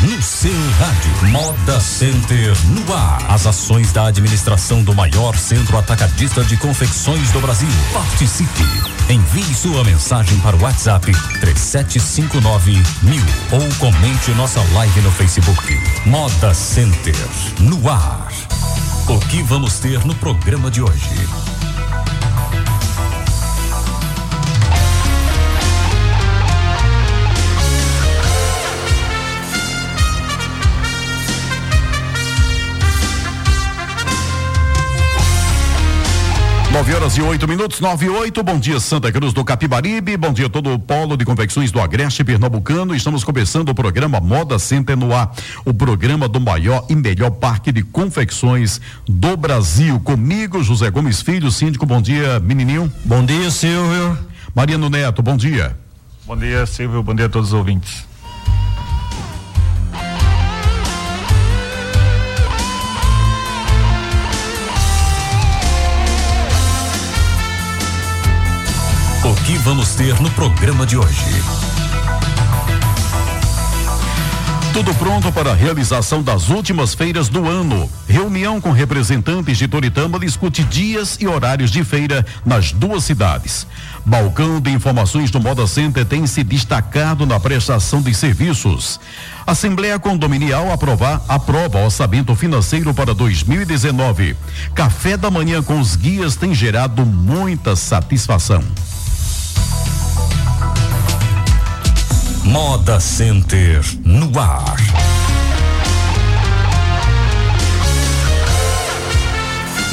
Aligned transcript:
no 0.00 0.22
seu 0.22 0.52
rádio. 0.78 1.28
Moda 1.30 1.80
Center 1.80 2.56
no 2.66 2.94
ar. 2.94 3.24
As 3.28 3.46
ações 3.46 3.92
da 3.92 4.06
administração 4.06 4.82
do 4.82 4.94
maior 4.94 5.36
centro 5.36 5.76
atacadista 5.76 6.44
de 6.44 6.56
confecções 6.56 7.30
do 7.32 7.40
Brasil. 7.40 7.68
Participe. 7.92 8.64
Envie 9.10 9.54
sua 9.54 9.82
mensagem 9.84 10.38
para 10.40 10.56
o 10.56 10.62
WhatsApp 10.62 11.10
3759 11.40 12.72
mil 13.02 13.24
ou 13.50 13.74
comente 13.78 14.30
nossa 14.32 14.62
live 14.74 15.00
no 15.00 15.10
Facebook. 15.10 15.80
Moda 16.06 16.54
Center 16.54 17.16
no 17.60 17.88
ar. 17.88 18.28
O 19.08 19.18
que 19.18 19.42
vamos 19.42 19.78
ter 19.78 20.04
no 20.04 20.14
programa 20.14 20.70
de 20.70 20.82
hoje? 20.82 21.47
9 36.78 36.94
horas 36.94 37.18
e 37.18 37.20
8 37.20 37.48
minutos, 37.48 37.80
9 37.80 38.06
e 38.06 38.08
8. 38.08 38.40
Bom 38.40 38.56
dia, 38.56 38.78
Santa 38.78 39.10
Cruz 39.10 39.32
do 39.32 39.44
Capibaribe. 39.44 40.16
Bom 40.16 40.32
dia, 40.32 40.48
todo 40.48 40.72
o 40.72 40.78
polo 40.78 41.16
de 41.16 41.24
confecções 41.24 41.72
do 41.72 41.80
Agreste 41.80 42.22
Pernambucano. 42.22 42.94
Estamos 42.94 43.24
começando 43.24 43.70
o 43.70 43.74
programa 43.74 44.20
Moda 44.20 44.60
Center 44.60 44.96
no 44.96 45.12
ar. 45.12 45.34
O 45.64 45.74
programa 45.74 46.28
do 46.28 46.38
maior 46.38 46.86
e 46.88 46.94
melhor 46.94 47.32
parque 47.32 47.72
de 47.72 47.82
confecções 47.82 48.80
do 49.08 49.36
Brasil. 49.36 49.98
Comigo, 49.98 50.62
José 50.62 50.88
Gomes 50.88 51.20
Filho, 51.20 51.50
síndico. 51.50 51.84
Bom 51.84 52.00
dia, 52.00 52.38
menininho. 52.38 52.92
Bom 53.04 53.26
dia, 53.26 53.50
Silvio. 53.50 54.16
Mariano 54.54 54.88
Neto, 54.88 55.20
bom 55.20 55.36
dia. 55.36 55.76
Bom 56.24 56.36
dia, 56.36 56.64
Silvio. 56.64 57.02
Bom 57.02 57.12
dia 57.12 57.26
a 57.26 57.28
todos 57.28 57.48
os 57.48 57.54
ouvintes. 57.54 58.07
Que 69.48 69.56
vamos 69.56 69.94
ter 69.94 70.20
no 70.20 70.30
programa 70.32 70.84
de 70.84 70.98
hoje? 70.98 71.42
Tudo 74.74 74.92
pronto 74.96 75.32
para 75.32 75.52
a 75.52 75.54
realização 75.54 76.22
das 76.22 76.50
últimas 76.50 76.92
feiras 76.92 77.30
do 77.30 77.48
ano. 77.48 77.88
Reunião 78.06 78.60
com 78.60 78.72
representantes 78.72 79.56
de 79.56 79.66
Toritama 79.66 80.18
discute 80.18 80.62
dias 80.64 81.16
e 81.18 81.26
horários 81.26 81.70
de 81.70 81.82
feira 81.82 82.26
nas 82.44 82.72
duas 82.72 83.04
cidades. 83.04 83.66
Balcão 84.04 84.60
de 84.60 84.70
informações 84.70 85.30
do 85.30 85.40
Moda 85.40 85.66
Center 85.66 86.04
tem 86.04 86.26
se 86.26 86.44
destacado 86.44 87.24
na 87.24 87.40
prestação 87.40 88.02
de 88.02 88.12
serviços. 88.12 89.00
Assembleia 89.46 89.98
Condominial 89.98 90.70
aprovar, 90.70 91.22
aprova 91.26 91.82
orçamento 91.82 92.36
financeiro 92.36 92.92
para 92.92 93.14
2019. 93.14 94.36
Café 94.74 95.16
da 95.16 95.30
manhã 95.30 95.62
com 95.62 95.80
os 95.80 95.96
guias 95.96 96.36
tem 96.36 96.54
gerado 96.54 97.06
muita 97.06 97.74
satisfação. 97.74 98.62
Moda 102.48 102.98
Center 102.98 103.84
no 104.04 104.30
ar. 104.40 105.07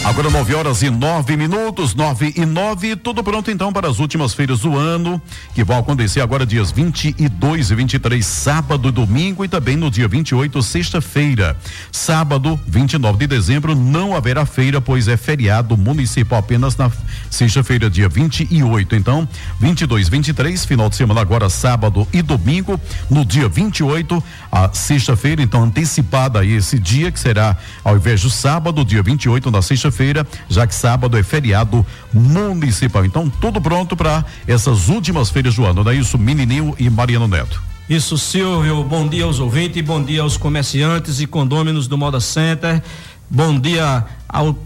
Agora 0.05 0.29
9 0.29 0.53
horas 0.53 0.83
e 0.83 0.89
nove 0.91 1.35
minutos, 1.35 1.95
9 1.95 2.35
e 2.37 2.45
9, 2.45 2.95
tudo 2.95 3.23
pronto 3.23 3.49
então 3.49 3.73
para 3.73 3.89
as 3.89 3.97
últimas 3.97 4.35
feiras 4.35 4.59
do 4.59 4.77
ano, 4.77 5.19
que 5.55 5.63
vão 5.63 5.79
acontecer 5.79 6.21
agora 6.21 6.45
dias 6.45 6.71
22 6.71 7.71
e 7.71 7.75
23, 7.75 8.23
sábado 8.23 8.87
e 8.87 8.91
domingo, 8.91 9.43
e 9.43 9.47
também 9.47 9.75
no 9.75 9.89
dia 9.89 10.07
28, 10.07 10.61
sexta-feira. 10.61 11.57
Sábado, 11.91 12.57
29 12.67 13.17
de 13.17 13.25
dezembro, 13.25 13.73
não 13.73 14.15
haverá 14.15 14.45
feira, 14.45 14.79
pois 14.79 15.07
é 15.07 15.17
feriado 15.17 15.75
municipal 15.75 16.37
apenas 16.37 16.77
na 16.77 16.91
sexta-feira, 17.31 17.89
dia 17.89 18.07
28. 18.07 18.95
Então, 18.95 19.27
22, 19.59 20.07
23, 20.07 20.65
final 20.65 20.87
de 20.87 20.97
semana 20.97 21.21
agora, 21.21 21.49
sábado 21.49 22.07
e 22.13 22.21
domingo. 22.21 22.79
No 23.09 23.25
dia 23.25 23.49
28, 23.49 24.23
a 24.51 24.71
sexta-feira, 24.71 25.41
então 25.41 25.63
antecipada 25.63 26.41
aí 26.41 26.51
esse 26.51 26.77
dia, 26.77 27.11
que 27.11 27.19
será 27.19 27.57
ao 27.83 27.95
invés 27.95 28.21
do 28.21 28.29
sábado, 28.29 28.85
dia 28.85 29.01
28, 29.01 29.49
na 29.49 29.63
sexta-feira 29.63 29.94
feira 29.95 30.27
já 30.49 30.67
que 30.67 30.75
sábado 30.75 31.17
é 31.17 31.23
feriado 31.23 31.85
municipal. 32.13 33.05
Então, 33.05 33.29
tudo 33.29 33.61
pronto 33.61 33.95
para 33.95 34.25
essas 34.47 34.89
últimas 34.89 35.29
feiras 35.29 35.55
do 35.55 35.65
ano, 35.65 35.83
não 35.83 35.91
é 35.91 35.95
isso, 35.95 36.17
Menininho 36.17 36.75
e 36.77 36.89
Mariano 36.89 37.27
Neto? 37.27 37.61
Isso, 37.89 38.17
Silvio. 38.17 38.83
Bom 38.83 39.07
dia 39.07 39.23
aos 39.23 39.39
ouvintes, 39.39 39.83
bom 39.83 40.03
dia 40.03 40.23
aos 40.23 40.37
comerciantes 40.37 41.19
e 41.19 41.27
condôminos 41.27 41.87
do 41.87 41.97
Moda 41.97 42.19
Center. 42.19 42.81
Bom 43.29 43.59
dia 43.59 44.05
ao 44.27 44.57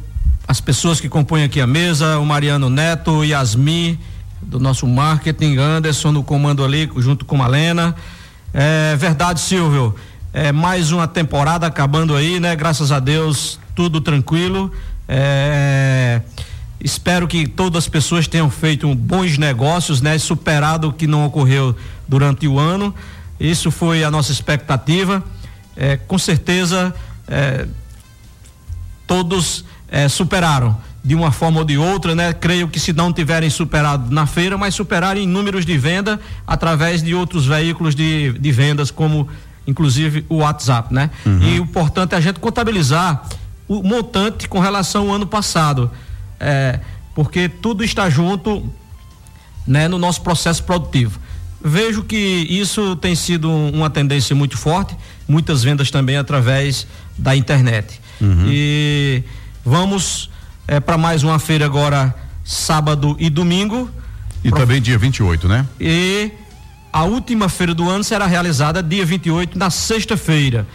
as 0.50 0.60
pessoas 0.60 1.00
que 1.00 1.08
compõem 1.08 1.44
aqui 1.44 1.62
a 1.62 1.68
mesa, 1.68 2.18
o 2.18 2.26
Mariano 2.26 2.72
Neto, 2.72 3.24
Yasmin, 3.24 4.00
do 4.42 4.60
nosso 4.60 4.88
marketing, 4.88 5.58
Anderson 5.58 6.12
no 6.12 6.24
comando 6.24 6.66
ali, 6.66 6.90
junto 6.98 7.24
com 7.24 7.44
a 7.44 7.48
Lena. 7.48 7.96
É 8.52 8.96
verdade, 8.96 9.42
Silvio. 9.42 9.94
É 10.34 10.52
mais 10.52 10.92
uma 10.92 11.08
temporada 11.08 11.68
acabando 11.68 12.16
aí, 12.16 12.40
né? 12.40 12.56
Graças 12.56 12.92
a 12.92 13.00
Deus, 13.00 13.60
tudo 13.76 14.02
tranquilo. 14.02 14.72
É, 15.12 16.22
espero 16.80 17.28
que 17.28 17.48
todas 17.48 17.86
as 17.86 17.90
pessoas 17.90 18.28
tenham 18.28 18.48
feito 18.48 18.94
bons 18.94 19.40
negócios, 19.40 20.02
né? 20.02 20.16
Superado 20.20 20.90
o 20.90 20.94
que 20.94 21.08
não 21.08 21.26
ocorreu 21.26 21.76
durante 22.08 22.48
o 22.48 22.60
ano. 22.60 22.94
Isso 23.40 23.72
foi 23.72 24.04
a 24.04 24.12
nossa 24.12 24.32
expectativa. 24.32 25.24
É, 25.76 25.98
com 25.98 26.20
certeza, 26.20 26.94
é, 27.28 27.66
todos 29.08 29.66
é, 29.88 30.08
superaram 30.08 30.78
de 31.04 31.16
uma 31.16 31.32
forma 31.32 31.60
ou 31.60 31.66
de 31.66 31.78
outra, 31.78 32.14
né? 32.14 32.32
Creio 32.32 32.68
que 32.68 32.80
se 32.80 32.94
não 32.94 33.12
tiverem 33.12 33.50
superado 33.50 34.14
na 34.14 34.28
feira, 34.28 34.58
mas 34.58 34.76
superaram 34.76 35.20
em 35.20 35.28
números 35.28 35.66
de 35.66 35.76
venda 35.78 36.20
através 36.46 37.02
de 37.02 37.16
outros 37.16 37.48
veículos 37.48 37.96
de, 37.96 38.34
de 38.34 38.52
vendas, 38.52 38.92
como 38.92 39.28
inclusive 39.66 40.26
o 40.30 40.38
WhatsApp, 40.38 40.94
né? 40.94 41.10
Uhum. 41.26 41.42
E 41.42 41.60
o 41.60 41.64
importante 41.64 42.14
é 42.14 42.18
a 42.18 42.22
gente 42.22 42.40
contabilizar 42.40 43.24
o 43.70 43.84
montante 43.84 44.50
com 44.50 44.60
relação 44.60 45.10
ao 45.10 45.16
ano 45.16 45.28
passado. 45.28 45.90
É, 46.40 46.80
porque 47.14 47.48
tudo 47.48 47.84
está 47.84 48.10
junto 48.10 48.68
né, 49.66 49.88
no 49.88 50.00
nosso 50.00 50.22
processo 50.22 50.64
produtivo. 50.64 51.20
Vejo 51.64 52.04
que 52.04 52.18
isso 52.50 52.96
tem 52.96 53.14
sido 53.16 53.50
uma 53.50 53.90
tendência 53.90 54.36
muito 54.36 54.58
forte, 54.58 54.96
muitas 55.28 55.62
vendas 55.62 55.92
também 55.92 56.18
através 56.18 56.88
da 57.18 57.36
internet. 57.36 58.02
Uhum. 58.20 58.46
E 58.48 59.24
vamos 59.64 60.30
é, 60.68 60.80
para 60.80 60.98
mais 60.98 61.22
uma 61.22 61.38
feira 61.38 61.66
agora, 61.66 62.16
sábado 62.44 63.16
e 63.20 63.30
domingo. 63.30 63.90
E 64.44 64.50
Pro... 64.50 64.60
também 64.60 64.82
dia 64.82 64.98
28, 64.98 65.48
né? 65.48 65.68
E 65.80 66.32
a 66.92 67.04
última 67.04 67.50
feira 67.50 67.74
do 67.74 67.88
ano 67.90 68.04
será 68.04 68.26
realizada 68.26 68.82
dia 68.82 69.06
28, 69.06 69.60
na 69.60 69.70
sexta-feira 69.70 70.66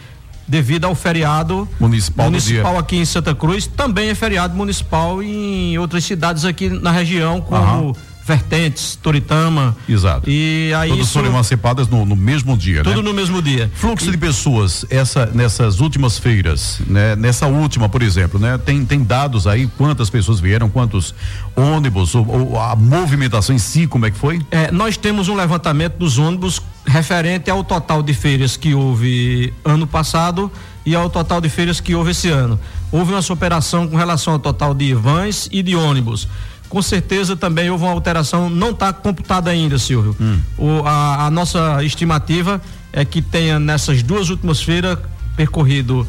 devido 0.47 0.85
ao 0.85 0.95
feriado 0.95 1.67
municipal, 1.79 2.25
municipal 2.25 2.77
aqui 2.77 2.97
em 2.97 3.05
Santa 3.05 3.33
Cruz, 3.33 3.67
também 3.67 4.09
é 4.09 4.15
feriado 4.15 4.55
municipal 4.55 5.21
em 5.21 5.77
outras 5.77 6.03
cidades 6.03 6.45
aqui 6.45 6.69
na 6.69 6.91
região, 6.91 7.41
como 7.41 7.61
Aham. 7.61 7.93
Vertentes, 8.25 8.95
Toritama. 8.95 9.77
Exato. 9.87 10.27
E 10.27 10.73
aí 10.75 10.89
Todas 10.89 11.05
isso, 11.05 11.13
foram 11.13 11.29
emancipadas 11.29 11.87
no, 11.87 12.03
no 12.05 12.15
mesmo 12.15 12.57
dia, 12.57 12.83
Tudo 12.83 12.97
né? 12.97 13.01
no 13.03 13.13
mesmo 13.13 13.39
dia. 13.39 13.71
Fluxo 13.75 14.07
e... 14.07 14.11
de 14.11 14.17
pessoas, 14.17 14.83
essa, 14.89 15.27
nessas 15.27 15.79
últimas 15.79 16.17
feiras, 16.17 16.81
né? 16.87 17.15
Nessa 17.15 17.45
última, 17.45 17.87
por 17.87 18.01
exemplo, 18.01 18.39
né? 18.39 18.57
Tem, 18.57 18.83
tem 18.83 19.03
dados 19.03 19.45
aí, 19.45 19.67
quantas 19.77 20.09
pessoas 20.09 20.39
vieram, 20.39 20.69
quantos 20.69 21.13
ônibus, 21.55 22.15
ou, 22.15 22.27
ou 22.27 22.59
a 22.59 22.75
movimentação 22.75 23.55
em 23.55 23.59
si, 23.59 23.85
como 23.85 24.07
é 24.07 24.11
que 24.11 24.17
foi? 24.17 24.41
É, 24.49 24.71
nós 24.71 24.97
temos 24.97 25.29
um 25.29 25.35
levantamento 25.35 25.95
dos 25.97 26.17
ônibus 26.17 26.59
referente 26.83 27.51
ao 27.51 27.63
total 27.63 28.01
de 28.01 28.13
feiras 28.15 28.57
que 28.57 28.73
houve 28.73 29.53
ano 29.63 29.85
passado 29.85 30.51
e 30.83 30.95
ao 30.95 31.11
total 31.11 31.39
de 31.39 31.49
feiras 31.49 31.79
que 31.79 31.93
houve 31.93 32.09
esse 32.09 32.29
ano. 32.29 32.59
Houve 32.91 33.11
uma 33.11 33.21
superação 33.21 33.87
com 33.87 33.97
relação 33.97 34.33
ao 34.33 34.39
total 34.39 34.73
de 34.73 34.95
vans 34.95 35.47
e 35.51 35.61
de 35.61 35.75
ônibus 35.75 36.27
com 36.69 36.81
certeza 36.81 37.35
também 37.35 37.69
houve 37.69 37.83
uma 37.83 37.93
alteração, 37.93 38.49
não 38.49 38.71
está 38.71 38.91
computada 38.91 39.49
ainda, 39.49 39.77
Silvio. 39.77 40.15
Hum. 40.19 40.39
O, 40.57 40.85
a, 40.85 41.25
a, 41.25 41.31
nossa 41.31 41.83
estimativa 41.83 42.61
é 42.91 43.05
que 43.05 43.21
tenha 43.21 43.59
nessas 43.59 44.01
duas 44.01 44.29
últimas 44.29 44.61
feiras 44.61 44.97
percorrido 45.35 46.07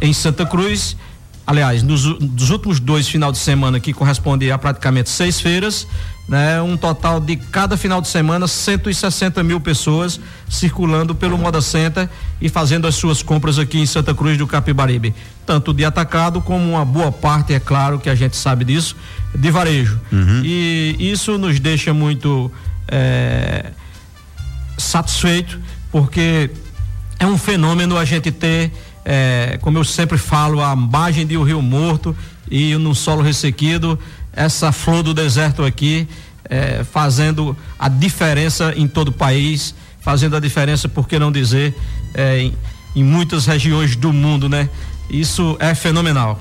em 0.00 0.12
Santa 0.12 0.44
Cruz, 0.44 0.96
aliás, 1.46 1.82
nos, 1.82 2.04
últimos 2.50 2.80
dois 2.80 3.08
final 3.08 3.30
de 3.30 3.38
semana 3.38 3.78
que 3.80 3.92
corresponde 3.92 4.50
a 4.50 4.58
praticamente 4.58 5.10
seis 5.10 5.40
feiras, 5.40 5.86
né? 6.28 6.60
Um 6.62 6.76
total 6.76 7.20
de 7.20 7.36
cada 7.36 7.76
final 7.76 8.00
de 8.00 8.08
semana 8.08 8.46
160 8.46 9.42
mil 9.42 9.60
pessoas 9.60 10.18
circulando 10.48 11.14
pelo 11.14 11.36
Moda 11.36 11.60
Center 11.60 12.08
e 12.40 12.48
fazendo 12.48 12.86
as 12.86 12.94
suas 12.94 13.22
compras 13.22 13.58
aqui 13.58 13.78
em 13.78 13.86
Santa 13.86 14.14
Cruz 14.14 14.38
do 14.38 14.46
Capibaribe, 14.46 15.14
tanto 15.44 15.74
de 15.74 15.84
atacado 15.84 16.40
como 16.40 16.70
uma 16.70 16.84
boa 16.84 17.12
parte, 17.12 17.52
é 17.52 17.60
claro 17.60 17.98
que 17.98 18.08
a 18.08 18.14
gente 18.14 18.36
sabe 18.36 18.64
disso, 18.64 18.96
de 19.34 19.50
varejo. 19.50 20.00
Uhum. 20.10 20.40
E 20.42 20.96
isso 20.98 21.36
nos 21.36 21.60
deixa 21.60 21.92
muito 21.92 22.50
é, 22.88 23.72
satisfeito 24.78 25.60
porque 25.90 26.50
é 27.18 27.26
um 27.26 27.38
fenômeno 27.38 27.96
a 27.96 28.04
gente 28.04 28.32
ter, 28.32 28.72
é, 29.04 29.58
como 29.60 29.78
eu 29.78 29.84
sempre 29.84 30.16
falo, 30.18 30.60
a 30.60 30.74
margem 30.74 31.26
de 31.26 31.36
um 31.36 31.42
rio 31.42 31.60
morto 31.60 32.16
e 32.50 32.76
num 32.76 32.94
solo 32.94 33.22
ressequido, 33.22 33.98
essa 34.32 34.72
flor 34.72 35.02
do 35.02 35.12
deserto 35.12 35.64
aqui, 35.64 36.08
é, 36.48 36.84
fazendo 36.84 37.56
a 37.78 37.88
diferença 37.88 38.72
em 38.76 38.86
todo 38.86 39.08
o 39.08 39.12
país, 39.12 39.74
fazendo 40.00 40.36
a 40.36 40.40
diferença, 40.40 40.88
por 40.88 41.08
que 41.08 41.18
não 41.18 41.32
dizer, 41.32 41.74
é, 42.14 42.40
em, 42.40 42.54
em 42.94 43.04
muitas 43.04 43.46
regiões 43.46 43.96
do 43.96 44.12
mundo, 44.12 44.48
né? 44.48 44.68
Isso 45.10 45.56
é 45.60 45.74
fenomenal. 45.74 46.40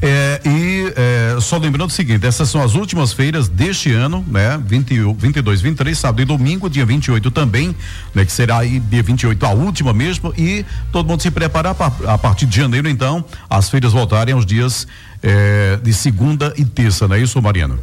É, 0.00 0.40
e 0.44 0.92
é, 0.96 1.40
só 1.40 1.56
lembrando 1.58 1.90
o 1.90 1.92
seguinte, 1.92 2.26
essas 2.26 2.48
são 2.48 2.62
as 2.62 2.74
últimas 2.74 3.12
feiras 3.12 3.48
deste 3.48 3.92
ano, 3.92 4.24
né? 4.28 4.60
20, 4.64 5.14
22, 5.16 5.60
23, 5.60 5.98
sábado 5.98 6.22
e 6.22 6.24
domingo, 6.24 6.68
dia 6.68 6.84
28 6.84 7.30
também, 7.30 7.74
né? 8.14 8.24
Que 8.24 8.32
será 8.32 8.58
aí 8.58 8.80
dia 8.80 9.02
28 9.02 9.44
a 9.46 9.50
última 9.50 9.92
mesmo 9.92 10.32
e 10.36 10.64
todo 10.90 11.08
mundo 11.08 11.22
se 11.22 11.30
preparar 11.30 11.76
a 12.06 12.18
partir 12.18 12.46
de 12.46 12.56
janeiro 12.56 12.88
então, 12.88 13.24
as 13.48 13.68
feiras 13.68 13.92
voltarem 13.92 14.34
aos 14.34 14.44
dias 14.44 14.86
é, 15.22 15.78
de 15.82 15.92
segunda 15.92 16.52
e 16.56 16.64
terça, 16.64 17.06
não 17.06 17.16
é 17.16 17.20
isso, 17.20 17.40
Mariano? 17.40 17.78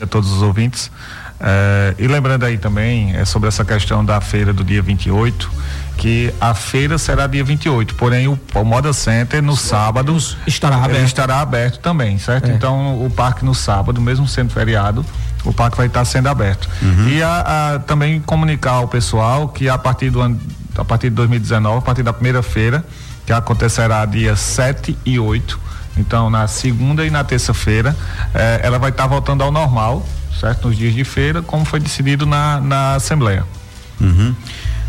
A 0.00 0.06
todos 0.06 0.30
os 0.30 0.42
ouvintes. 0.42 0.90
É, 1.38 1.94
e 1.98 2.06
lembrando 2.06 2.44
aí 2.44 2.56
também 2.56 3.14
é, 3.14 3.24
sobre 3.24 3.48
essa 3.48 3.64
questão 3.64 4.04
da 4.04 4.20
feira 4.20 4.52
do 4.52 4.64
dia 4.64 4.80
28, 4.80 5.50
que 5.96 6.32
a 6.40 6.54
feira 6.54 6.98
será 6.98 7.26
dia 7.26 7.44
28, 7.44 7.94
porém 7.94 8.28
o, 8.28 8.38
o 8.54 8.64
Moda 8.64 8.92
Center 8.92 9.42
no 9.42 9.56
sábado 9.56 10.16
estará 10.46 10.76
aberto. 10.76 11.04
estará 11.04 11.40
aberto 11.40 11.78
também, 11.80 12.18
certo? 12.18 12.50
É. 12.50 12.54
Então 12.54 13.04
o 13.04 13.10
parque 13.10 13.44
no 13.44 13.54
sábado, 13.54 14.00
mesmo 14.00 14.26
sendo 14.26 14.50
feriado, 14.50 15.04
o 15.44 15.52
parque 15.52 15.76
vai 15.76 15.86
estar 15.86 16.04
sendo 16.04 16.28
aberto. 16.28 16.68
Uhum. 16.82 17.08
E 17.08 17.22
a, 17.22 17.74
a, 17.74 17.78
também 17.80 18.20
comunicar 18.20 18.72
ao 18.72 18.88
pessoal 18.88 19.48
que 19.48 19.68
a 19.68 19.78
partir 19.78 20.10
do 20.10 20.20
ano, 20.20 20.40
a 20.76 20.84
partir 20.84 21.10
de 21.10 21.16
2019, 21.16 21.78
a 21.78 21.82
partir 21.82 22.02
da 22.02 22.12
primeira 22.12 22.42
feira, 22.42 22.84
que 23.24 23.32
acontecerá 23.32 24.04
dia 24.06 24.36
7 24.36 24.96
e 25.04 25.18
8, 25.18 25.58
então 25.98 26.30
na 26.30 26.46
segunda 26.46 27.04
e 27.04 27.10
na 27.10 27.24
terça-feira, 27.24 27.96
eh, 28.34 28.60
ela 28.62 28.78
vai 28.78 28.90
estar 28.90 29.06
voltando 29.06 29.42
ao 29.42 29.50
normal, 29.50 30.06
certo? 30.40 30.68
Nos 30.68 30.76
dias 30.76 30.94
de 30.94 31.04
feira, 31.04 31.42
como 31.42 31.64
foi 31.64 31.80
decidido 31.80 32.26
na, 32.26 32.60
na 32.60 32.94
Assembleia. 32.94 33.44
Uhum. 34.00 34.34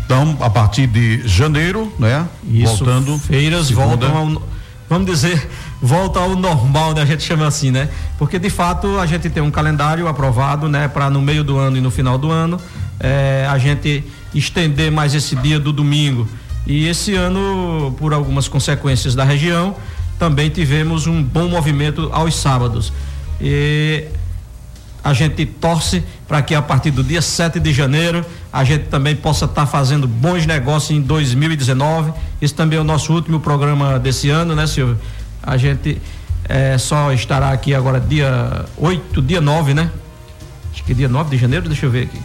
Então, 0.04 0.38
a 0.40 0.48
partir 0.48 0.86
de 0.86 1.26
janeiro, 1.28 1.92
né? 1.98 2.26
Isso, 2.50 2.84
voltando. 2.84 3.18
Feiras 3.18 3.66
segunda. 3.66 4.08
voltam 4.08 4.16
ao, 4.16 4.42
vamos 4.88 5.06
dizer, 5.06 5.48
volta 5.82 6.18
ao 6.18 6.34
normal, 6.34 6.94
né? 6.94 7.02
A 7.02 7.06
gente 7.06 7.22
chama 7.22 7.46
assim, 7.46 7.70
né? 7.70 7.88
Porque 8.18 8.38
de 8.38 8.48
fato 8.48 8.98
a 8.98 9.06
gente 9.06 9.28
tem 9.28 9.42
um 9.42 9.50
calendário 9.50 10.08
aprovado, 10.08 10.68
né? 10.68 10.88
Para 10.88 11.10
no 11.10 11.20
meio 11.20 11.44
do 11.44 11.58
ano 11.58 11.76
e 11.76 11.80
no 11.80 11.90
final 11.90 12.16
do 12.16 12.30
ano, 12.30 12.58
é, 12.98 13.46
a 13.50 13.58
gente 13.58 14.02
estender 14.34 14.90
mais 14.90 15.14
esse 15.14 15.36
dia 15.36 15.60
do 15.60 15.72
domingo. 15.72 16.26
E 16.66 16.86
esse 16.86 17.14
ano, 17.14 17.94
por 17.98 18.12
algumas 18.12 18.48
consequências 18.48 19.14
da 19.14 19.24
região, 19.24 19.76
também 20.18 20.50
tivemos 20.50 21.06
um 21.06 21.22
bom 21.22 21.48
movimento 21.48 22.08
aos 22.12 22.34
sábados. 22.36 22.92
E 23.40 24.04
a 25.02 25.12
gente 25.12 25.46
torce 25.46 26.02
para 26.26 26.42
que 26.42 26.54
a 26.54 26.62
partir 26.62 26.90
do 26.90 27.02
dia 27.02 27.22
7 27.22 27.60
de 27.60 27.72
janeiro 27.72 28.24
a 28.52 28.64
gente 28.64 28.84
também 28.84 29.14
possa 29.14 29.44
estar 29.44 29.62
tá 29.62 29.66
fazendo 29.66 30.06
bons 30.06 30.44
negócios 30.46 30.90
em 30.90 31.00
2019. 31.00 32.12
Esse 32.40 32.54
também 32.54 32.78
é 32.78 32.80
o 32.80 32.84
nosso 32.84 33.12
último 33.12 33.40
programa 33.40 33.98
desse 33.98 34.28
ano, 34.28 34.54
né, 34.54 34.66
Silvio? 34.66 34.98
A 35.42 35.56
gente 35.56 36.00
é, 36.48 36.76
só 36.78 37.12
estará 37.12 37.50
aqui 37.50 37.74
agora 37.74 38.00
dia 38.00 38.64
8, 38.76 39.22
dia 39.22 39.40
9, 39.40 39.74
né? 39.74 39.90
Acho 40.72 40.84
que 40.84 40.94
dia 40.94 41.08
9 41.08 41.30
de 41.30 41.36
janeiro, 41.36 41.68
deixa 41.68 41.86
eu 41.86 41.90
ver 41.90 42.04
aqui. 42.04 42.20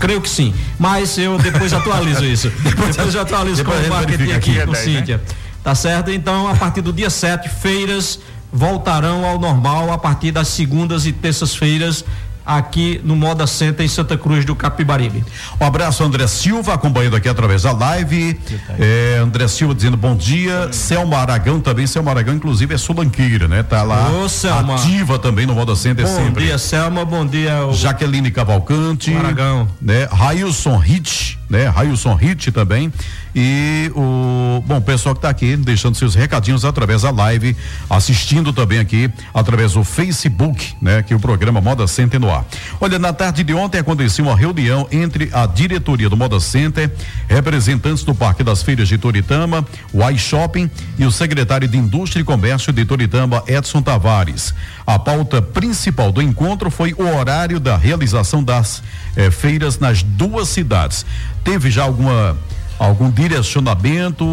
Creio 0.00 0.20
que 0.20 0.28
sim, 0.28 0.52
mas 0.78 1.16
eu 1.18 1.38
depois 1.38 1.72
atualizo 1.74 2.24
isso. 2.24 2.50
depois 2.62 3.14
eu 3.14 3.20
atualizo 3.20 3.64
com 3.64 3.72
o 3.72 3.88
marketing 3.88 4.32
aqui, 4.32 4.66
com 4.66 4.74
Cíntia. 4.74 5.16
Né? 5.18 5.22
Tá 5.62 5.74
certo? 5.74 6.10
Então, 6.10 6.46
a 6.46 6.54
partir 6.54 6.82
do 6.82 6.92
dia 6.92 7.08
7, 7.08 7.48
feiras 7.48 8.20
voltarão 8.54 9.26
ao 9.26 9.36
normal 9.36 9.92
a 9.92 9.98
partir 9.98 10.30
das 10.30 10.46
segundas 10.46 11.06
e 11.06 11.12
terças-feiras 11.12 12.04
aqui 12.46 13.00
no 13.02 13.16
Moda 13.16 13.46
Center 13.46 13.84
em 13.84 13.88
Santa 13.88 14.16
Cruz 14.18 14.44
do 14.44 14.54
Capibaribe. 14.54 15.24
Um 15.60 15.64
abraço, 15.64 16.04
André 16.04 16.26
Silva, 16.26 16.74
acompanhando 16.74 17.16
aqui 17.16 17.28
através 17.28 17.62
da 17.62 17.72
live. 17.72 18.38
É, 18.78 19.18
André 19.20 19.48
Silva 19.48 19.74
dizendo 19.74 19.96
bom 19.96 20.14
dia. 20.14 20.72
Selma 20.72 21.18
Aragão 21.18 21.58
também. 21.58 21.86
Selma 21.86 22.10
Aragão, 22.10 22.34
inclusive, 22.34 22.74
é 22.74 22.78
sulanqueira, 22.78 23.48
né? 23.48 23.62
Tá 23.62 23.82
lá 23.82 24.10
Ô, 24.10 24.74
ativa 24.74 25.18
também 25.18 25.46
no 25.46 25.54
Moda 25.54 25.74
Center 25.74 26.06
bom 26.06 26.14
sempre. 26.14 26.30
Bom 26.30 26.40
dia, 26.40 26.58
Selma. 26.58 27.04
Bom 27.04 27.26
dia, 27.26 27.66
o... 27.66 27.72
Jaqueline 27.72 28.30
Cavalcante. 28.30 29.10
O 29.10 29.18
Aragão. 29.18 29.68
Né? 29.80 30.06
Railson 30.10 30.76
Hit, 30.76 31.38
né? 31.54 31.68
Railson 31.68 32.14
Hit 32.14 32.50
também. 32.50 32.92
E 33.34 33.90
o 33.94 34.62
bom 34.66 34.80
pessoal 34.80 35.14
que 35.14 35.18
está 35.18 35.28
aqui 35.28 35.56
deixando 35.56 35.96
seus 35.96 36.14
recadinhos 36.14 36.64
através 36.64 37.02
da 37.02 37.10
live, 37.10 37.56
assistindo 37.88 38.52
também 38.52 38.78
aqui 38.78 39.10
através 39.32 39.72
do 39.72 39.84
Facebook, 39.84 40.74
né? 40.82 41.02
Que 41.02 41.14
o 41.14 41.20
programa 41.20 41.60
Moda 41.60 41.86
Center 41.86 42.20
no 42.20 42.30
ar. 42.30 42.44
Olha, 42.80 42.98
na 42.98 43.12
tarde 43.12 43.44
de 43.44 43.54
ontem 43.54 43.78
aconteceu 43.78 44.24
uma 44.24 44.36
reunião 44.36 44.86
entre 44.90 45.30
a 45.32 45.46
diretoria 45.46 46.08
do 46.08 46.16
Moda 46.16 46.40
Center, 46.40 46.92
representantes 47.28 48.02
do 48.02 48.14
Parque 48.14 48.42
das 48.42 48.62
Feiras 48.62 48.88
de 48.88 48.98
Toritama, 48.98 49.64
o 49.92 50.08
iShopping 50.10 50.68
e 50.98 51.04
o 51.04 51.10
secretário 51.10 51.68
de 51.68 51.78
Indústria 51.78 52.20
e 52.20 52.24
Comércio 52.24 52.72
de 52.72 52.84
Toritama, 52.84 53.42
Edson 53.46 53.80
Tavares. 53.80 54.54
A 54.86 54.98
pauta 54.98 55.40
principal 55.40 56.12
do 56.12 56.20
encontro 56.20 56.70
foi 56.70 56.94
o 56.94 57.16
horário 57.16 57.58
da 57.58 57.76
realização 57.76 58.42
das 58.42 58.82
eh, 59.16 59.30
feiras 59.30 59.78
nas 59.78 60.02
duas 60.02 60.48
cidades. 60.48 61.04
Teve 61.42 61.70
já 61.70 61.82
alguma 61.82 62.36
algum 62.78 63.10
direcionamento 63.10 64.24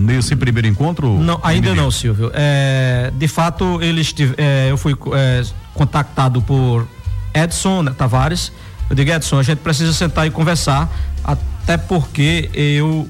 nesse 0.00 0.34
primeiro 0.34 0.68
encontro? 0.68 1.18
Não, 1.18 1.38
ainda 1.42 1.74
não, 1.74 1.90
Silvio. 1.90 2.30
É, 2.34 3.12
de 3.14 3.28
fato, 3.28 3.80
eles 3.82 4.14
é, 4.36 4.70
eu 4.70 4.76
fui 4.76 4.96
é, 5.14 5.42
contactado 5.74 6.42
por 6.42 6.86
Edson 7.32 7.82
né, 7.82 7.94
Tavares. 7.96 8.52
Eu 8.88 8.96
digo, 8.96 9.10
Edson, 9.10 9.38
a 9.38 9.42
gente 9.42 9.58
precisa 9.58 9.92
sentar 9.92 10.26
e 10.26 10.30
conversar, 10.30 10.92
até 11.22 11.76
porque 11.76 12.50
eu 12.52 13.08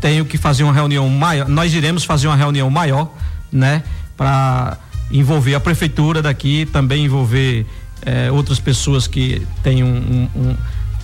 tenho 0.00 0.24
que 0.24 0.38
fazer 0.38 0.64
uma 0.64 0.72
reunião 0.72 1.08
maior. 1.08 1.48
Nós 1.48 1.74
iremos 1.74 2.04
fazer 2.04 2.26
uma 2.26 2.36
reunião 2.36 2.70
maior, 2.70 3.12
né, 3.52 3.82
para 4.16 4.78
envolver 5.10 5.54
a 5.54 5.60
prefeitura 5.60 6.22
daqui, 6.22 6.66
também 6.72 7.04
envolver 7.04 7.66
é, 8.04 8.30
outras 8.30 8.58
pessoas 8.58 9.06
que 9.06 9.46
têm 9.62 9.82
um, 9.82 9.88
um, 9.88 10.40
um 10.40 10.56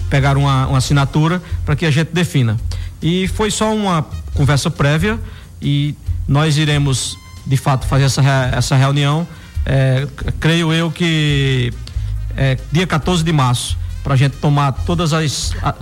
pegar 0.09 0.37
uma, 0.37 0.67
uma 0.67 0.79
assinatura 0.79 1.43
para 1.65 1.77
que 1.77 1.85
a 1.85 1.91
gente 1.91 2.13
defina. 2.13 2.57
E 3.03 3.29
foi 3.29 3.51
só 3.51 3.75
uma 3.75 4.07
conversa 4.35 4.71
prévia 4.71 5.19
e 5.61 5.95
nós 6.27 6.57
iremos 6.57 7.17
de 7.47 7.57
fato 7.57 7.87
fazer 7.87 8.05
essa, 8.05 8.23
essa 8.53 8.77
reunião. 8.77 9.27
É, 9.65 10.07
creio 10.41 10.73
eu 10.73 10.91
que 10.91 11.73
é, 12.37 12.57
dia 12.71 12.87
14 12.87 13.25
de 13.25 13.33
março, 13.33 13.77
para 14.03 14.15
a 14.15 14.17
gente 14.17 14.37
tomar 14.37 14.73
todas 14.73 15.13
as. 15.13 15.55
A, 15.63 15.75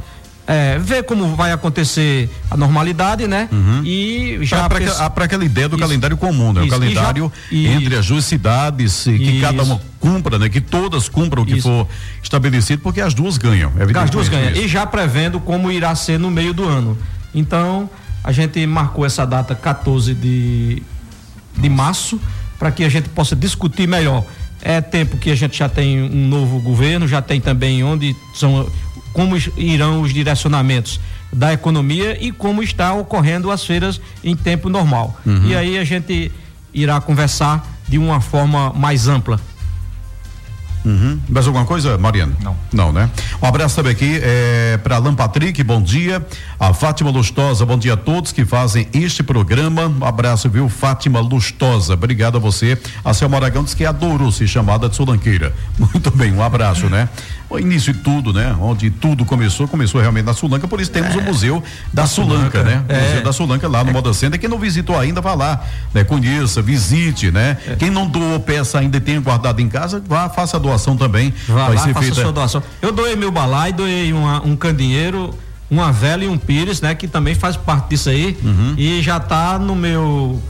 é, 0.46 0.78
ver 0.78 1.04
como 1.04 1.34
vai 1.34 1.52
acontecer 1.52 2.28
a 2.50 2.56
normalidade, 2.56 3.26
né? 3.26 3.48
Uhum. 3.50 3.82
E 3.84 4.38
já 4.42 4.68
para 4.68 5.24
aquela 5.24 5.44
ideia 5.44 5.68
do 5.68 5.76
isso, 5.76 5.84
calendário 5.84 6.16
comum, 6.16 6.52
né? 6.52 6.64
Isso, 6.64 6.74
o 6.74 6.78
calendário 6.78 7.32
já, 7.50 7.56
entre 7.56 7.96
as 7.96 8.06
duas 8.06 8.24
cidades, 8.24 9.04
que 9.04 9.10
isso. 9.10 9.40
cada 9.40 9.62
uma 9.62 9.80
cumpra, 9.98 10.38
né? 10.38 10.48
Que 10.48 10.60
todas 10.60 11.08
cumpram 11.08 11.42
o 11.42 11.46
que 11.46 11.60
for 11.60 11.88
estabelecido, 12.22 12.82
porque 12.82 13.00
as 13.00 13.14
duas 13.14 13.38
ganham. 13.38 13.72
As 14.02 14.10
duas 14.10 14.28
ganham. 14.28 14.52
E 14.52 14.68
já 14.68 14.86
prevendo 14.86 15.40
como 15.40 15.72
irá 15.72 15.94
ser 15.94 16.18
no 16.18 16.30
meio 16.30 16.52
do 16.52 16.64
ano. 16.64 16.98
Então, 17.34 17.88
a 18.22 18.30
gente 18.30 18.64
marcou 18.66 19.04
essa 19.06 19.26
data 19.26 19.54
14 19.54 20.14
de, 20.14 20.82
de 21.56 21.68
março 21.68 22.20
para 22.58 22.70
que 22.70 22.84
a 22.84 22.88
gente 22.88 23.08
possa 23.08 23.34
discutir 23.34 23.88
melhor. 23.88 24.24
É 24.62 24.80
tempo 24.80 25.18
que 25.18 25.30
a 25.30 25.34
gente 25.34 25.58
já 25.58 25.68
tem 25.68 26.02
um 26.02 26.28
novo 26.28 26.58
governo, 26.60 27.06
já 27.06 27.20
tem 27.20 27.40
também 27.40 27.84
onde 27.84 28.16
são 28.34 28.66
como 29.14 29.36
irão 29.56 30.02
os 30.02 30.12
direcionamentos 30.12 31.00
da 31.32 31.52
economia 31.52 32.22
e 32.22 32.30
como 32.30 32.62
está 32.62 32.92
ocorrendo 32.92 33.50
as 33.50 33.64
feiras 33.64 34.00
em 34.22 34.36
tempo 34.36 34.68
normal. 34.68 35.18
Uhum. 35.24 35.46
E 35.46 35.56
aí 35.56 35.78
a 35.78 35.84
gente 35.84 36.30
irá 36.74 37.00
conversar 37.00 37.66
de 37.88 37.96
uma 37.96 38.20
forma 38.20 38.72
mais 38.74 39.08
ampla 39.08 39.40
Uhum. 40.84 41.18
Mais 41.28 41.46
alguma 41.46 41.64
coisa, 41.64 41.96
Mariana? 41.96 42.34
Não. 42.42 42.56
Não, 42.72 42.92
né? 42.92 43.08
Um 43.42 43.46
abraço 43.46 43.76
também 43.76 43.92
aqui 43.92 44.20
é, 44.22 44.78
para 44.82 44.96
Alan 44.96 45.14
Patrick, 45.14 45.62
bom 45.64 45.80
dia. 45.80 46.24
A 46.60 46.74
Fátima 46.74 47.10
Lustosa, 47.10 47.64
bom 47.64 47.78
dia 47.78 47.94
a 47.94 47.96
todos 47.96 48.32
que 48.32 48.44
fazem 48.44 48.86
este 48.92 49.22
programa. 49.22 49.86
Um 49.86 50.04
abraço, 50.04 50.48
viu, 50.50 50.68
Fátima 50.68 51.20
Lustosa. 51.20 51.94
Obrigado 51.94 52.36
a 52.36 52.40
você. 52.40 52.78
A 53.02 53.14
Selma 53.14 53.38
Aragão 53.38 53.64
diz 53.64 53.72
que 53.72 53.86
adorou 53.86 54.30
ser 54.30 54.46
chamada 54.46 54.88
de 54.88 54.96
Solanqueira. 54.96 55.54
Muito 55.78 56.10
bem, 56.10 56.32
um 56.32 56.42
abraço, 56.42 56.86
né? 56.90 57.08
O 57.54 57.58
início 57.58 57.92
de 57.92 58.00
tudo, 58.00 58.32
né? 58.32 58.56
Onde 58.60 58.90
tudo 58.90 59.24
começou, 59.24 59.68
começou 59.68 60.00
realmente 60.00 60.24
na 60.24 60.34
Sulanca, 60.34 60.66
por 60.66 60.80
isso 60.80 60.90
temos 60.90 61.14
é, 61.14 61.18
o 61.18 61.22
Museu 61.22 61.62
da, 61.92 62.06
Sulanca, 62.06 62.62
Sulanca, 62.62 62.62
né? 62.62 62.84
É. 62.88 62.98
O 62.98 63.02
Museu 63.02 63.22
da 63.24 63.32
Sulanca 63.32 63.68
lá 63.68 63.84
no 63.84 63.90
é. 63.90 63.92
Moda 63.92 64.12
Center. 64.12 64.38
Quem 64.38 64.48
não 64.48 64.58
visitou 64.58 64.98
ainda, 64.98 65.20
vá 65.20 65.34
lá, 65.34 65.64
né? 65.92 66.04
Conheça, 66.04 66.60
visite, 66.60 67.30
né? 67.30 67.56
É. 67.66 67.76
Quem 67.76 67.90
não 67.90 68.06
doou 68.06 68.40
peça 68.40 68.78
ainda 68.78 68.96
e 68.96 69.00
tenha 69.00 69.20
guardado 69.20 69.60
em 69.60 69.68
casa, 69.68 70.02
vá, 70.06 70.28
faça 70.28 70.56
a 70.56 70.60
doação 70.60 70.96
também. 70.96 71.32
Vá 71.48 71.66
vai 71.66 71.74
lá, 71.76 71.82
ser 71.82 71.94
faça 71.94 72.06
feita... 72.06 72.22
sua 72.22 72.32
doação. 72.32 72.62
Eu 72.82 72.92
doei 72.92 73.16
meu 73.16 73.30
balai, 73.30 73.72
doei 73.72 74.12
uma, 74.12 74.44
um 74.44 74.56
candinheiro, 74.56 75.34
uma 75.70 75.92
vela 75.92 76.24
e 76.24 76.28
um 76.28 76.38
pires, 76.38 76.80
né? 76.80 76.94
Que 76.94 77.06
também 77.06 77.34
faz 77.34 77.56
parte 77.56 77.90
disso 77.90 78.10
aí 78.10 78.36
uhum. 78.42 78.74
e 78.76 79.02
já 79.02 79.16
está 79.16 79.58
no 79.58 79.74
meu 79.74 80.42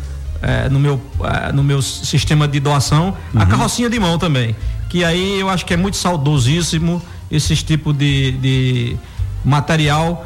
é, 0.42 0.68
no 0.68 0.78
meu 0.78 1.00
é, 1.22 1.52
no 1.52 1.62
meu 1.62 1.80
sistema 1.80 2.46
de 2.46 2.60
doação 2.60 3.14
uhum. 3.32 3.40
a 3.40 3.46
carrocinha 3.46 3.88
de 3.88 3.98
mão 3.98 4.18
também, 4.18 4.54
que 4.94 5.02
aí 5.02 5.40
eu 5.40 5.48
acho 5.48 5.66
que 5.66 5.74
é 5.74 5.76
muito 5.76 5.96
saudosíssimo 5.96 7.02
esses 7.28 7.64
tipos 7.64 7.98
de, 7.98 8.30
de 8.30 8.96
material 9.44 10.24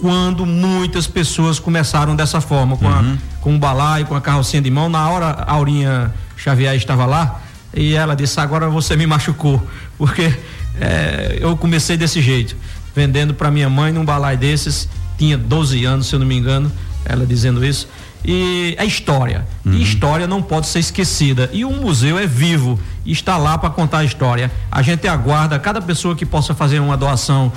quando 0.00 0.44
muitas 0.44 1.06
pessoas 1.06 1.60
começaram 1.60 2.16
dessa 2.16 2.40
forma, 2.40 2.76
com, 2.76 2.86
uhum. 2.86 3.14
a, 3.14 3.40
com 3.40 3.54
o 3.54 3.58
balaio, 3.60 4.06
com 4.06 4.16
a 4.16 4.20
carrocinha 4.20 4.60
de 4.60 4.72
mão. 4.72 4.88
Na 4.88 5.08
hora, 5.08 5.26
a 5.26 5.52
Aurinha 5.52 6.12
Xavier 6.36 6.74
estava 6.74 7.06
lá 7.06 7.42
e 7.72 7.94
ela 7.94 8.16
disse: 8.16 8.40
Agora 8.40 8.68
você 8.68 8.96
me 8.96 9.06
machucou, 9.06 9.64
porque 9.96 10.36
é, 10.80 11.38
eu 11.40 11.56
comecei 11.56 11.96
desse 11.96 12.20
jeito, 12.20 12.56
vendendo 12.96 13.34
para 13.34 13.52
minha 13.52 13.70
mãe 13.70 13.92
num 13.92 14.04
balaio 14.04 14.36
desses. 14.36 14.88
Tinha 15.16 15.38
12 15.38 15.84
anos, 15.84 16.08
se 16.08 16.16
eu 16.16 16.18
não 16.18 16.26
me 16.26 16.36
engano, 16.36 16.72
ela 17.04 17.24
dizendo 17.24 17.64
isso. 17.64 17.88
E 18.30 18.76
a 18.78 18.84
história. 18.84 19.46
Uhum. 19.64 19.72
E 19.72 19.82
história 19.82 20.26
não 20.26 20.42
pode 20.42 20.66
ser 20.66 20.80
esquecida. 20.80 21.48
E 21.50 21.64
o 21.64 21.70
museu 21.70 22.18
é 22.18 22.26
vivo 22.26 22.78
e 23.02 23.10
está 23.10 23.38
lá 23.38 23.56
para 23.56 23.70
contar 23.70 24.00
a 24.00 24.04
história. 24.04 24.52
A 24.70 24.82
gente 24.82 25.08
aguarda 25.08 25.58
cada 25.58 25.80
pessoa 25.80 26.14
que 26.14 26.26
possa 26.26 26.54
fazer 26.54 26.78
uma 26.78 26.94
doação 26.94 27.50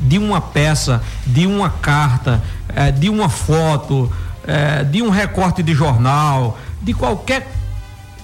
de 0.00 0.18
uma 0.18 0.40
peça, 0.40 1.02
de 1.26 1.44
uma 1.44 1.70
carta, 1.70 2.40
eh, 2.68 2.92
de 2.92 3.08
uma 3.08 3.28
foto, 3.28 4.12
eh, 4.46 4.84
de 4.84 5.02
um 5.02 5.10
recorte 5.10 5.60
de 5.60 5.74
jornal, 5.74 6.56
de 6.80 6.94
qualquer 6.94 7.52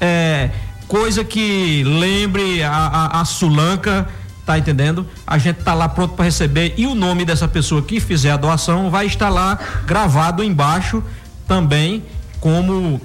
eh, 0.00 0.50
coisa 0.86 1.24
que 1.24 1.82
lembre 1.82 2.62
a, 2.62 2.70
a, 2.70 3.20
a 3.22 3.24
Sulanca, 3.24 4.08
tá 4.46 4.56
entendendo? 4.56 5.04
A 5.26 5.36
gente 5.36 5.64
tá 5.64 5.74
lá 5.74 5.88
pronto 5.88 6.14
para 6.14 6.26
receber 6.26 6.74
e 6.76 6.86
o 6.86 6.94
nome 6.94 7.24
dessa 7.24 7.48
pessoa 7.48 7.82
que 7.82 7.98
fizer 7.98 8.30
a 8.30 8.36
doação 8.36 8.88
vai 8.88 9.06
estar 9.06 9.30
lá 9.30 9.58
gravado 9.84 10.44
embaixo 10.44 11.02
também 11.48 12.04
como 12.40 13.00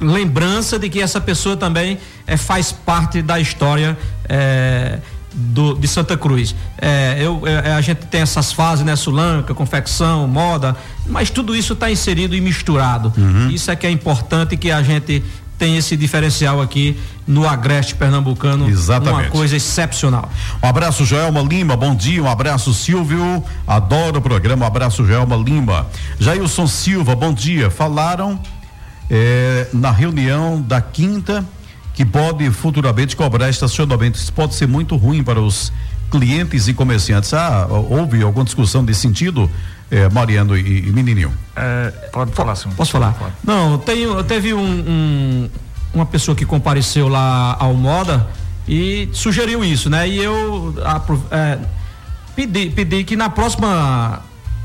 lembrança 0.00 0.78
de 0.78 0.88
que 0.88 1.00
essa 1.00 1.20
pessoa 1.20 1.56
também 1.56 1.98
é, 2.26 2.36
faz 2.36 2.70
parte 2.72 3.22
da 3.22 3.40
história 3.40 3.96
é, 4.28 4.98
do, 5.32 5.74
de 5.74 5.88
Santa 5.88 6.16
Cruz. 6.16 6.54
É, 6.78 7.16
eu, 7.20 7.42
é, 7.46 7.72
a 7.72 7.80
gente 7.80 8.06
tem 8.06 8.20
essas 8.20 8.52
fases, 8.52 8.84
né? 8.84 8.94
Sulanca, 8.96 9.54
confecção, 9.54 10.26
moda, 10.28 10.76
mas 11.06 11.30
tudo 11.30 11.56
isso 11.56 11.72
está 11.72 11.90
inserido 11.90 12.34
e 12.36 12.40
misturado. 12.40 13.12
Uhum. 13.16 13.48
Isso 13.50 13.70
é 13.70 13.76
que 13.76 13.86
é 13.86 13.90
importante 13.90 14.56
que 14.56 14.70
a 14.70 14.82
gente 14.82 15.22
tem 15.62 15.76
esse 15.76 15.96
diferencial 15.96 16.60
aqui 16.60 16.98
no 17.24 17.48
Agreste 17.48 17.94
Pernambucano. 17.94 18.68
Exatamente. 18.68 19.26
Uma 19.26 19.30
coisa 19.30 19.54
excepcional. 19.54 20.28
Um 20.60 20.66
abraço, 20.66 21.04
Joelma 21.04 21.40
Lima, 21.40 21.76
bom 21.76 21.94
dia. 21.94 22.20
Um 22.20 22.28
abraço, 22.28 22.74
Silvio. 22.74 23.44
Adoro 23.64 24.18
o 24.18 24.20
programa. 24.20 24.64
Um 24.64 24.66
abraço, 24.66 25.06
Joelma 25.06 25.36
Lima. 25.36 25.86
Jailson 26.18 26.66
Silva, 26.66 27.14
bom 27.14 27.32
dia. 27.32 27.70
Falaram 27.70 28.40
é, 29.08 29.68
na 29.72 29.92
reunião 29.92 30.60
da 30.60 30.80
quinta 30.80 31.46
que 31.94 32.04
pode 32.04 32.50
futuramente 32.50 33.14
cobrar 33.14 33.48
estacionamento. 33.48 34.18
Isso 34.18 34.32
pode 34.32 34.56
ser 34.56 34.66
muito 34.66 34.96
ruim 34.96 35.22
para 35.22 35.40
os 35.40 35.72
clientes 36.10 36.66
e 36.66 36.74
comerciantes. 36.74 37.32
Ah, 37.34 37.68
houve 37.70 38.20
alguma 38.20 38.44
discussão 38.44 38.84
desse 38.84 39.02
sentido, 39.02 39.48
eh, 39.92 40.08
Mariano 40.08 40.56
e, 40.56 40.88
e 40.88 40.90
Menininho? 40.90 41.32
É, 41.54 41.90
pode 42.10 42.32
falar, 42.32 42.56
sim. 42.56 42.70
Posso 42.70 42.90
falar? 42.90 43.12
Pode. 43.12 43.34
Não, 43.44 43.76
tem, 43.78 44.06
teve 44.24 44.54
um, 44.54 44.58
um, 44.58 45.50
uma 45.92 46.06
pessoa 46.06 46.34
que 46.34 46.46
compareceu 46.46 47.08
lá 47.08 47.56
ao 47.60 47.74
Moda 47.74 48.26
e 48.66 49.10
sugeriu 49.12 49.62
isso, 49.62 49.90
né? 49.90 50.08
E 50.08 50.18
eu 50.18 50.74
é, 51.30 51.58
pedi, 52.34 52.70
pedi 52.70 53.04
que 53.04 53.16
na 53.16 53.28
próxima 53.28 54.22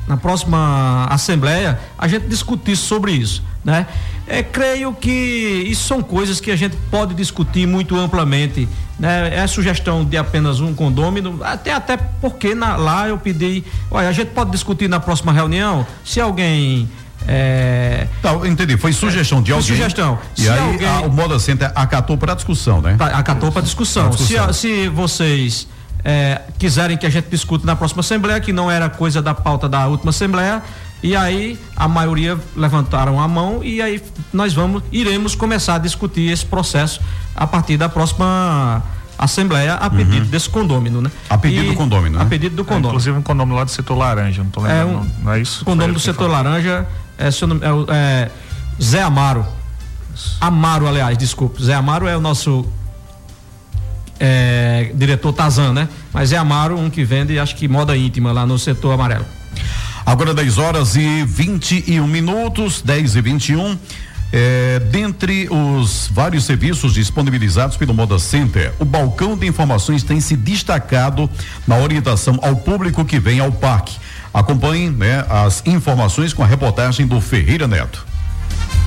na 0.08 0.16
próxima 0.16 1.06
assembleia 1.10 1.78
a 1.98 2.08
gente 2.08 2.28
discutisse 2.28 2.84
sobre 2.84 3.12
isso, 3.12 3.44
né? 3.66 3.86
É, 4.28 4.44
creio 4.44 4.94
que 4.94 5.10
isso 5.10 5.88
são 5.88 6.02
coisas 6.02 6.42
que 6.42 6.52
a 6.52 6.56
gente 6.56 6.76
pode 6.92 7.14
discutir 7.14 7.66
muito 7.66 7.98
amplamente, 7.98 8.68
né? 9.00 9.34
É 9.34 9.48
sugestão 9.48 10.04
de 10.04 10.18
apenas 10.18 10.60
um 10.60 10.74
condômino, 10.74 11.40
até 11.44 11.72
até 11.72 11.96
porque 11.96 12.54
na, 12.54 12.76
lá 12.76 13.08
eu 13.08 13.18
pedi, 13.18 13.64
olha, 13.90 14.10
a 14.10 14.12
gente 14.12 14.32
pode 14.32 14.52
discutir 14.52 14.90
na 14.90 15.00
próxima 15.00 15.32
reunião, 15.32 15.88
se 16.04 16.20
alguém 16.20 16.90
é... 17.28 18.08
Não, 18.24 18.46
entendi. 18.46 18.78
Foi 18.78 18.94
sugestão 18.94 19.42
de 19.42 19.52
alguém. 19.52 19.68
Foi 19.68 19.76
sugestão. 19.76 20.20
E 20.36 20.42
se 20.42 20.50
aí 20.50 20.60
alguém... 20.60 20.88
a, 20.88 21.02
o 21.02 21.12
Moda 21.12 21.40
Center 21.40 21.72
acatou 21.76 22.18
para 22.18 22.34
discussão, 22.34 22.82
né? 22.82 22.96
Tá, 22.98 23.08
acatou 23.08 23.52
para 23.52 23.62
discussão. 23.62 24.10
discussão. 24.10 24.54
Se, 24.54 24.60
se 24.60 24.88
vocês 24.88 25.68
é, 26.04 26.42
quiserem 26.58 26.98
que 26.98 27.06
a 27.06 27.10
gente 27.10 27.28
discuta 27.30 27.66
na 27.66 27.76
próxima 27.76 28.00
Assembleia, 28.00 28.40
que 28.40 28.54
não 28.54 28.72
era 28.72 28.90
coisa 28.90 29.22
da 29.22 29.34
pauta 29.34 29.68
da 29.68 29.88
última 29.88 30.12
Assembleia, 30.12 30.64
e 31.02 31.16
aí 31.16 31.60
a 31.76 31.88
maioria 31.88 32.38
levantaram 32.56 33.20
a 33.20 33.28
mão 33.28 33.64
e 33.64 33.82
aí 33.82 34.02
nós 34.34 34.54
vamos, 34.54 34.84
iremos 34.92 35.36
começar 35.36 35.76
a 35.76 35.78
discutir 35.78 36.32
esse 36.32 36.46
processo 36.46 37.02
a 37.36 37.46
partir 37.46 37.78
da 37.78 37.88
próxima 37.88 38.84
Assembleia 39.18 39.74
a 39.74 39.90
pedido 39.90 40.26
uhum. 40.26 40.30
desse 40.30 40.48
condômino, 40.48 41.02
né? 41.02 41.12
A 41.28 41.40
pedido 41.40 41.66
e, 41.66 41.70
do 41.70 41.74
condômino, 41.74 42.18
né? 42.20 42.24
A 42.24 42.28
pedido 42.28 42.56
do 42.56 42.64
condômino. 42.64 42.88
É, 42.88 42.90
inclusive 42.90 43.18
um 43.18 43.24
condômino 43.24 43.58
lá 43.58 43.64
do 43.64 43.72
setor 43.72 43.96
laranja, 43.98 44.44
não 44.44 44.52
tô 44.52 44.62
lembrando, 44.62 44.80
é 44.80 44.86
um, 44.86 45.12
não, 45.24 45.34
é 45.34 45.42
isso? 45.42 45.66
Condômino 45.66 45.96
do 45.96 46.00
setor 46.00 46.30
laranja 46.30 46.88
é, 47.18 47.28
é, 47.28 47.32
é 47.90 48.32
Zé 48.80 49.02
Amaro. 49.02 49.44
Amaro, 50.40 50.88
aliás, 50.88 51.18
desculpe. 51.18 51.64
Zé 51.64 51.74
Amaro 51.74 52.08
é 52.08 52.16
o 52.16 52.22
nosso 52.22 52.68
é, 54.20 54.92
diretor 54.94 55.34
Tazan, 55.34 55.74
né? 55.74 55.90
Mas 56.14 56.32
é 56.32 56.38
Amaro, 56.38 56.78
um 56.78 56.88
que 56.88 57.04
vende, 57.04 57.40
acho 57.40 57.56
que 57.56 57.68
moda 57.68 57.98
íntima 57.98 58.32
lá 58.32 58.46
no 58.46 58.60
setor 58.60 58.92
amarelo. 58.94 59.26
Agora 60.08 60.34
10 60.34 60.58
horas 60.58 60.96
e 60.96 61.26
21 61.26 62.08
minutos, 62.08 62.82
10 62.82 63.18
e 63.18 63.22
21. 63.22 63.78
É, 64.32 64.80
dentre 64.90 65.50
os 65.52 66.10
vários 66.10 66.46
serviços 66.46 66.94
disponibilizados 66.94 67.76
pelo 67.76 67.94
Moda 67.94 68.18
Center, 68.18 68.72
o 68.80 68.86
balcão 68.86 69.36
de 69.36 69.46
informações 69.46 70.04
tem 70.04 70.22
se 70.22 70.38
destacado 70.38 71.30
na 71.68 71.76
orientação 71.76 72.40
ao 72.42 72.56
público 72.56 73.04
que 73.04 73.20
vem 73.20 73.42
ao 73.42 73.52
parque. 73.52 73.98
Acompanhem 74.34 74.92
né, 74.92 75.26
as 75.30 75.62
informações 75.66 76.32
com 76.32 76.42
a 76.42 76.48
reportagem 76.48 77.06
do 77.06 77.20
Ferreira 77.20 77.68
Neto. 77.68 78.06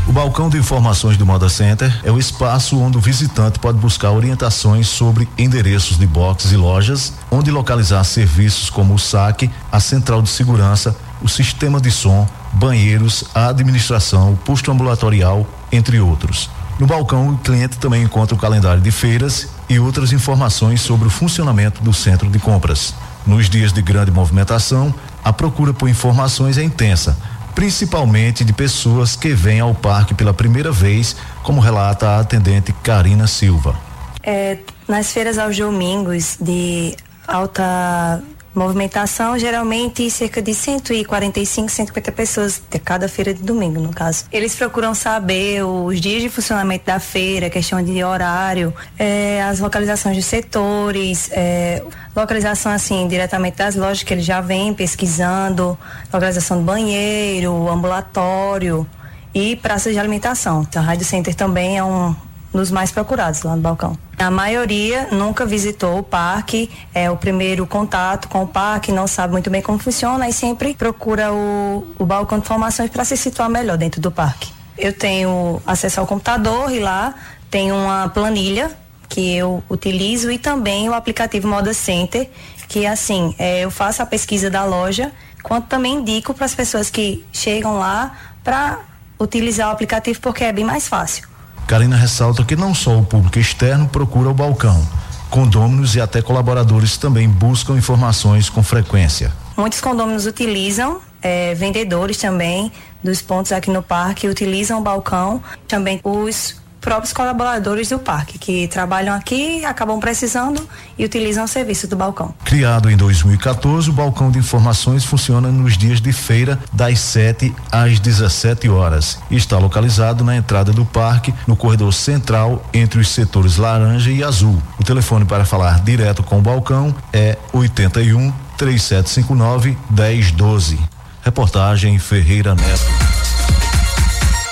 O 0.08 0.12
balcão 0.12 0.48
de 0.48 0.56
informações 0.56 1.18
do 1.18 1.26
Moda 1.26 1.50
Center 1.50 2.00
é 2.02 2.10
o 2.10 2.18
espaço 2.18 2.80
onde 2.80 2.96
o 2.96 3.00
visitante 3.00 3.58
pode 3.58 3.76
buscar 3.76 4.10
orientações 4.10 4.88
sobre 4.88 5.28
endereços 5.36 5.98
de 5.98 6.06
boxes 6.06 6.50
e 6.52 6.56
lojas, 6.56 7.12
onde 7.30 7.50
localizar 7.50 8.02
serviços 8.04 8.70
como 8.70 8.94
o 8.94 8.98
saque, 8.98 9.50
a 9.70 9.78
central 9.78 10.22
de 10.22 10.30
segurança, 10.30 10.96
o 11.22 11.28
sistema 11.28 11.80
de 11.80 11.90
som, 11.90 12.26
banheiros, 12.52 13.24
a 13.34 13.48
administração, 13.48 14.32
o 14.32 14.36
posto 14.36 14.70
ambulatorial, 14.70 15.46
entre 15.70 16.00
outros. 16.00 16.50
No 16.78 16.86
balcão, 16.86 17.28
o 17.28 17.38
cliente 17.38 17.78
também 17.78 18.02
encontra 18.02 18.34
o 18.34 18.38
calendário 18.38 18.80
de 18.80 18.90
feiras 18.90 19.48
e 19.68 19.78
outras 19.78 20.12
informações 20.12 20.80
sobre 20.80 21.06
o 21.06 21.10
funcionamento 21.10 21.82
do 21.82 21.92
centro 21.92 22.28
de 22.30 22.38
compras. 22.38 22.94
Nos 23.26 23.50
dias 23.50 23.72
de 23.72 23.82
grande 23.82 24.10
movimentação, 24.10 24.94
a 25.22 25.32
procura 25.32 25.74
por 25.74 25.88
informações 25.88 26.56
é 26.56 26.62
intensa 26.62 27.16
principalmente 27.54 28.44
de 28.44 28.52
pessoas 28.52 29.16
que 29.16 29.34
vêm 29.34 29.60
ao 29.60 29.74
parque 29.74 30.14
pela 30.14 30.32
primeira 30.32 30.72
vez, 30.72 31.16
como 31.42 31.60
relata 31.60 32.08
a 32.08 32.20
atendente 32.20 32.72
Karina 32.82 33.26
Silva. 33.26 33.76
É, 34.22 34.58
nas 34.86 35.12
feiras 35.12 35.38
aos 35.38 35.56
domingos 35.56 36.36
de 36.40 36.96
alta 37.26 38.22
Movimentação 38.54 39.38
geralmente 39.38 40.10
cerca 40.10 40.42
de 40.42 40.52
145, 40.52 41.68
150 41.68 42.12
pessoas 42.12 42.60
de 42.68 42.78
cada 42.80 43.08
feira 43.08 43.32
de 43.32 43.42
domingo, 43.42 43.80
no 43.80 43.90
caso. 43.90 44.24
Eles 44.32 44.56
procuram 44.56 44.92
saber 44.92 45.64
os 45.64 46.00
dias 46.00 46.20
de 46.20 46.28
funcionamento 46.28 46.86
da 46.86 46.98
feira, 46.98 47.48
questão 47.48 47.82
de 47.82 48.02
horário, 48.02 48.74
é, 48.98 49.42
as 49.42 49.60
localizações 49.60 50.16
dos 50.16 50.26
setores, 50.26 51.30
é, 51.32 51.82
localização 52.14 52.72
assim 52.72 53.06
diretamente 53.06 53.56
das 53.56 53.76
lojas 53.76 54.02
que 54.02 54.12
eles 54.12 54.24
já 54.24 54.40
vêm 54.40 54.74
pesquisando, 54.74 55.78
localização 56.12 56.58
do 56.58 56.64
banheiro, 56.64 57.68
ambulatório 57.68 58.84
e 59.32 59.54
praças 59.56 59.92
de 59.92 59.98
alimentação. 59.98 60.62
Então, 60.68 60.82
a 60.82 60.84
Rádio 60.84 61.04
Center 61.04 61.34
também 61.34 61.78
é 61.78 61.84
um 61.84 62.16
nos 62.52 62.70
mais 62.70 62.90
procurados 62.90 63.42
lá 63.42 63.54
no 63.54 63.62
balcão. 63.62 63.96
A 64.18 64.30
maioria 64.30 65.08
nunca 65.12 65.46
visitou 65.46 65.98
o 65.98 66.02
parque, 66.02 66.70
é 66.92 67.10
o 67.10 67.16
primeiro 67.16 67.66
contato 67.66 68.28
com 68.28 68.42
o 68.42 68.46
parque, 68.46 68.92
não 68.92 69.06
sabe 69.06 69.32
muito 69.32 69.48
bem 69.48 69.62
como 69.62 69.78
funciona 69.78 70.28
e 70.28 70.32
sempre 70.32 70.74
procura 70.74 71.32
o, 71.32 71.94
o 71.98 72.04
balcão 72.04 72.38
de 72.38 72.44
informações 72.44 72.90
para 72.90 73.04
se 73.04 73.16
situar 73.16 73.48
melhor 73.48 73.76
dentro 73.76 74.00
do 74.00 74.10
parque. 74.10 74.52
Eu 74.76 74.92
tenho 74.92 75.62
acesso 75.66 76.00
ao 76.00 76.06
computador 76.06 76.72
e 76.72 76.80
lá 76.80 77.14
tem 77.50 77.72
uma 77.72 78.08
planilha 78.08 78.70
que 79.08 79.34
eu 79.36 79.62
utilizo 79.68 80.30
e 80.30 80.38
também 80.38 80.88
o 80.88 80.94
aplicativo 80.94 81.48
Moda 81.48 81.74
Center, 81.74 82.30
que 82.68 82.86
assim, 82.86 83.34
é, 83.38 83.60
eu 83.60 83.70
faço 83.70 84.02
a 84.02 84.06
pesquisa 84.06 84.48
da 84.48 84.64
loja, 84.64 85.10
quanto 85.42 85.66
também 85.66 85.94
indico 85.94 86.32
para 86.32 86.46
as 86.46 86.54
pessoas 86.54 86.88
que 86.88 87.24
chegam 87.32 87.78
lá 87.78 88.16
para 88.44 88.78
utilizar 89.18 89.68
o 89.68 89.72
aplicativo 89.72 90.20
porque 90.20 90.44
é 90.44 90.52
bem 90.52 90.64
mais 90.64 90.88
fácil. 90.88 91.29
Karina 91.70 91.94
ressalta 91.94 92.42
que 92.42 92.56
não 92.56 92.74
só 92.74 92.98
o 92.98 93.04
público 93.04 93.38
externo 93.38 93.88
procura 93.88 94.28
o 94.28 94.34
balcão, 94.34 94.84
condôminos 95.30 95.94
e 95.94 96.00
até 96.00 96.20
colaboradores 96.20 96.96
também 96.96 97.28
buscam 97.28 97.76
informações 97.76 98.50
com 98.50 98.60
frequência. 98.60 99.32
muitos 99.56 99.80
condôminos 99.80 100.26
utilizam, 100.26 101.00
é, 101.22 101.54
vendedores 101.54 102.16
também 102.16 102.72
dos 103.04 103.22
pontos 103.22 103.52
aqui 103.52 103.70
no 103.70 103.84
parque 103.84 104.26
utilizam 104.26 104.80
o 104.80 104.82
balcão, 104.82 105.40
também 105.68 106.00
os 106.02 106.59
próprios 106.80 107.12
colaboradores 107.12 107.88
do 107.88 107.98
parque 107.98 108.38
que 108.38 108.66
trabalham 108.68 109.14
aqui, 109.14 109.64
acabam 109.64 110.00
precisando 110.00 110.66
e 110.98 111.04
utilizam 111.04 111.44
o 111.44 111.48
serviço 111.48 111.86
do 111.86 111.96
balcão. 111.96 112.34
Criado 112.44 112.90
em 112.90 112.96
2014, 112.96 113.90
o 113.90 113.92
balcão 113.92 114.30
de 114.30 114.38
informações 114.38 115.04
funciona 115.04 115.48
nos 115.48 115.76
dias 115.76 116.00
de 116.00 116.12
feira 116.12 116.58
das 116.72 116.98
7 117.00 117.54
às 117.70 118.00
17 118.00 118.68
horas. 118.68 119.18
Está 119.30 119.58
localizado 119.58 120.24
na 120.24 120.36
entrada 120.36 120.72
do 120.72 120.84
parque, 120.84 121.34
no 121.46 121.56
corredor 121.56 121.92
central 121.92 122.64
entre 122.72 123.00
os 123.00 123.08
setores 123.08 123.56
laranja 123.56 124.10
e 124.10 124.24
azul. 124.24 124.60
O 124.78 124.84
telefone 124.84 125.24
para 125.24 125.44
falar 125.44 125.80
direto 125.80 126.22
com 126.22 126.38
o 126.38 126.42
balcão 126.42 126.94
é 127.12 127.36
81 127.52 128.32
3759 128.56 129.76
1012. 129.90 130.78
Reportagem 131.22 131.98
Ferreira 131.98 132.54
Neto. 132.54 133.19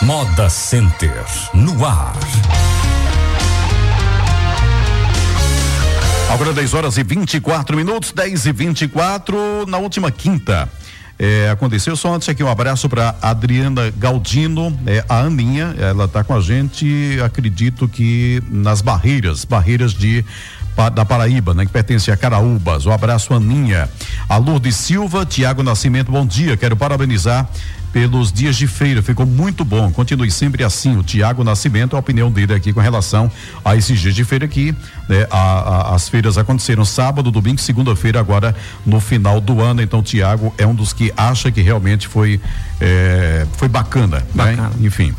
Moda 0.03 0.49
Center 0.49 1.25
no 1.53 1.85
ar. 1.85 2.15
Agora 6.31 6.53
10 6.53 6.75
horas 6.75 6.97
e 6.99 7.03
24 7.03 7.77
minutos, 7.77 8.13
10 8.13 8.47
e 8.47 8.53
24 8.53 9.67
na 9.67 9.79
última 9.79 10.11
quinta. 10.13 10.71
É, 11.19 11.51
aconteceu 11.51 11.97
só 11.97 12.15
antes 12.15 12.29
aqui 12.29 12.45
um 12.45 12.49
abraço 12.49 12.89
para 12.89 13.17
Adriana 13.21 13.93
Galdino, 13.99 14.79
é, 14.87 15.05
a 15.09 15.19
Aninha, 15.19 15.75
ela 15.77 16.05
está 16.05 16.23
com 16.23 16.33
a 16.33 16.41
gente, 16.41 17.19
acredito 17.25 17.89
que 17.89 18.41
nas 18.49 18.81
barreiras, 18.81 19.45
barreiras 19.45 19.93
de 19.93 20.25
da 20.95 21.05
Paraíba, 21.05 21.55
né, 21.55 21.67
que 21.67 21.73
pertence 21.73 22.09
a 22.13 22.17
Caraúbas. 22.17 22.87
Um 22.87 22.93
abraço, 22.93 23.35
Aninha. 23.35 23.91
A 24.29 24.37
Lourdes 24.37 24.77
Silva, 24.77 25.27
Tiago 25.27 25.61
Nascimento, 25.61 26.13
bom 26.13 26.25
dia. 26.25 26.57
Quero 26.57 26.77
parabenizar 26.77 27.51
pelos 27.93 28.33
dias 28.33 28.57
de 28.57 28.67
feira. 28.67 29.03
Ficou 29.03 29.27
muito 29.27 29.65
bom. 29.65 29.91
Continue 29.91 30.31
sempre 30.31 30.65
assim. 30.65 30.97
O 30.97 31.03
Tiago 31.03 31.43
Nascimento, 31.45 31.97
a 31.97 31.99
opinião 31.99 32.31
dele 32.31 32.55
aqui 32.55 32.73
com 32.73 32.81
relação 32.81 33.31
a 33.65 33.77
esses 33.77 33.99
dias 34.01 34.15
de 34.15 34.25
feira 34.25 34.45
aqui. 34.45 34.75
Né? 35.09 35.27
A, 35.31 35.39
a, 35.39 35.95
as 35.95 36.09
feiras 36.09 36.39
aconteceram 36.39 36.85
sábado, 36.85 37.31
domingo, 37.31 37.61
segunda-feira, 37.61 38.21
agora 38.21 38.55
no 38.85 39.01
final 39.01 39.41
do 39.41 39.61
ano. 39.61 39.83
Então, 39.83 40.01
o 40.01 40.03
Tiago 40.03 40.55
é 40.59 40.67
um 40.67 40.75
dos 40.75 40.93
que 40.93 41.13
acha 41.17 41.51
que 41.51 41.61
realmente 41.61 42.09
foi, 42.09 42.41
é, 42.81 43.47
foi 43.57 43.69
bacana, 43.69 44.19
né? 44.19 44.25
bacana. 44.35 44.69
Né? 44.71 44.87
Enfim. 44.87 45.15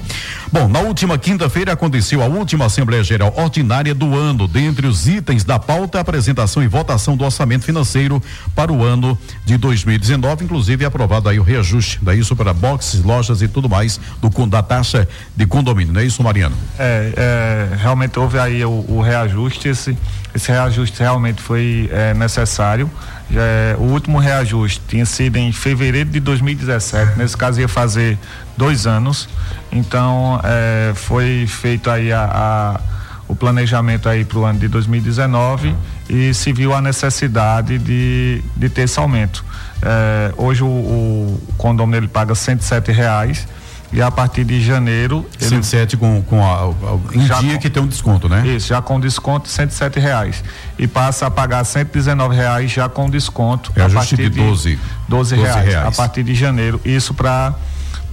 Bom, 0.52 0.68
na 0.68 0.80
última 0.80 1.16
quinta-feira 1.16 1.74
aconteceu 1.74 2.24
a 2.24 2.26
última 2.26 2.66
Assembleia 2.66 3.04
Geral 3.04 3.32
Ordinária 3.38 3.94
do 3.94 4.18
ano. 4.18 4.48
Dentre 4.48 4.88
os 4.88 5.08
itens 5.08 5.44
da 5.44 5.60
pauta, 5.60 6.00
apresentação 6.00 6.64
e 6.64 6.68
votação 6.68 7.16
do 7.16 7.24
orçamento 7.24 7.66
financeiro 7.66 8.20
para 8.56 8.74
o 8.74 8.84
ano 8.84 9.16
de 9.46 9.58
2019, 9.58 10.46
inclusive 10.46 10.84
aprovado 10.84 11.30
aí 11.30 11.40
o 11.40 11.44
reajuste 11.44 12.00
daí 12.02 12.20
isso 12.20 12.36
para 12.36 12.52
boxes, 12.52 13.04
lojas 13.04 13.44
e 13.44 13.48
tudo 13.48 13.70
mais 13.70 14.00
do 14.20 14.48
da 14.48 14.64
taxa 14.64 15.08
de 15.36 15.46
condomínio, 15.46 15.94
não 15.94 16.02
é 16.02 16.06
isso, 16.06 16.24
Mariano? 16.24 16.56
É, 16.80 17.14
é 17.16 17.76
realmente 17.76 18.18
houve 18.18 18.40
aí 18.40 18.66
o, 18.66 18.86
o, 18.88 19.02
reajuste, 19.02 19.68
esse, 19.68 19.96
esse 20.34 20.52
reajuste 20.52 21.00
realmente 21.00 21.42
foi 21.42 21.90
é, 21.92 22.14
necessário. 22.14 22.90
Já, 23.30 23.42
é, 23.42 23.76
o 23.78 23.84
último 23.84 24.20
reajuste 24.20 24.82
tinha 24.88 25.06
sido 25.06 25.38
em 25.38 25.52
fevereiro 25.52 26.10
de 26.10 26.20
2017, 26.20 27.18
nesse 27.18 27.36
caso 27.36 27.60
ia 27.60 27.68
fazer 27.68 28.18
dois 28.58 28.86
anos. 28.86 29.28
Então 29.72 30.40
é, 30.44 30.94
foi 30.96 31.46
feito 31.48 31.90
aí 31.90 32.12
a, 32.12 32.24
a, 32.24 32.80
o 33.28 33.36
planejamento 33.36 34.08
aí 34.10 34.24
para 34.24 34.40
o 34.40 34.46
ano 34.46 34.60
de 34.60 34.68
2019 34.68 35.76
e 36.10 36.34
se 36.34 36.52
viu 36.52 36.74
a 36.74 36.82
necessidade 36.82 37.78
de, 37.78 38.44
de 38.56 38.70
ter 38.70 38.84
esse 38.84 39.00
aumento. 39.00 39.44
É, 39.82 40.34
hoje 40.38 40.64
o, 40.64 40.68
o 40.68 41.42
condomínio 41.58 42.00
ele 42.00 42.08
paga 42.08 42.36
107 42.36 42.92
reais 42.92 43.48
e 43.92 44.02
a 44.02 44.12
partir 44.12 44.44
de 44.44 44.62
janeiro. 44.62 45.26
107 45.40 45.98
com, 45.98 46.22
com 46.22 46.44
a, 46.44 46.66
a, 46.66 47.16
em 47.16 47.20
dia 47.20 47.54
com, 47.54 47.60
que 47.60 47.70
tem 47.70 47.82
um 47.82 47.88
desconto, 47.88 48.30
né? 48.30 48.46
Isso, 48.48 48.68
já 48.68 48.82
com 48.82 49.00
desconto 49.00 49.50
107 49.50 50.00
reais. 50.00 50.44
E 50.78 50.88
passa 50.88 51.28
a 51.28 51.32
pagar 51.32 51.64
119 51.64 52.36
reais 52.36 52.72
já 52.72 52.88
com 52.88 53.10
desconto. 53.10 53.72
É 53.76 53.84
a 53.84 53.90
partir 53.90 54.18
de 54.18 54.30
12, 54.30 54.80
12, 55.08 55.36
12 55.36 55.36
reais, 55.36 55.68
reais. 55.68 55.88
A 55.88 55.92
partir 55.92 56.24
de 56.24 56.36
janeiro. 56.36 56.80
Isso 56.86 57.14
para 57.14 57.56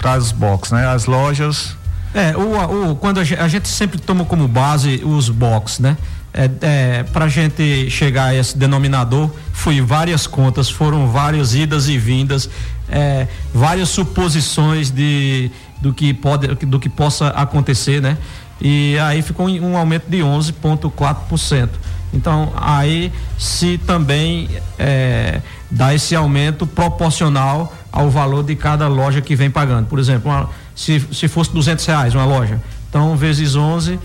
as 0.03 0.33
boxes, 0.33 0.73
né? 0.73 0.87
As 0.87 1.07
lojas. 1.07 1.77
É, 2.15 2.35
o, 2.37 2.91
o, 2.91 2.97
quando 2.97 3.21
a 3.21 3.25
gente, 3.25 3.41
a 3.41 3.49
gente 3.49 3.69
sempre 3.69 3.99
toma 3.99 4.25
como 4.25 4.49
base 4.49 5.03
os 5.05 5.29
box, 5.29 5.81
né? 5.83 5.97
É, 6.33 6.51
é, 6.61 7.03
para 7.03 7.25
a 7.25 7.29
gente 7.29 7.91
chegar 7.91 8.27
a 8.27 8.35
esse 8.35 8.59
denominador, 8.59 9.31
foi 9.55 9.81
várias 9.81 10.27
contas, 10.27 10.69
foram 10.69 11.09
várias 11.09 11.55
idas 11.55 11.89
e 11.89 11.97
vindas, 11.97 12.51
é, 12.91 13.27
várias 13.55 13.89
suposições 13.89 14.91
de, 14.91 15.51
do, 15.81 15.93
que 15.93 16.13
pode, 16.15 16.49
do 16.49 16.79
que 16.79 16.89
possa 16.89 17.29
acontecer, 17.29 18.01
né? 18.01 18.17
E 18.61 18.99
aí 18.99 19.23
ficou 19.23 19.49
um 19.49 19.77
aumento 19.77 20.09
de 20.09 20.19
11,4%. 20.19 21.69
Então, 22.13 22.53
aí 22.57 23.13
se 23.39 23.79
também 23.79 24.49
é, 24.79 25.43
dá 25.71 25.95
esse 25.95 26.15
aumento 26.15 26.67
proporcional 26.67 27.75
ao 27.93 28.11
valor 28.11 28.43
de 28.43 28.55
cada 28.57 28.89
loja 28.89 29.21
que 29.21 29.37
vem 29.37 29.51
pagando. 29.51 29.87
Por 29.87 29.99
exemplo, 29.99 30.31
uma, 30.31 30.49
se, 30.75 31.01
se 31.13 31.29
fosse 31.29 31.53
200 31.53 31.85
reais 31.85 32.15
uma 32.15 32.25
loja, 32.25 32.61
então 32.89 33.17
vezes 33.17 33.55
11 33.55 33.99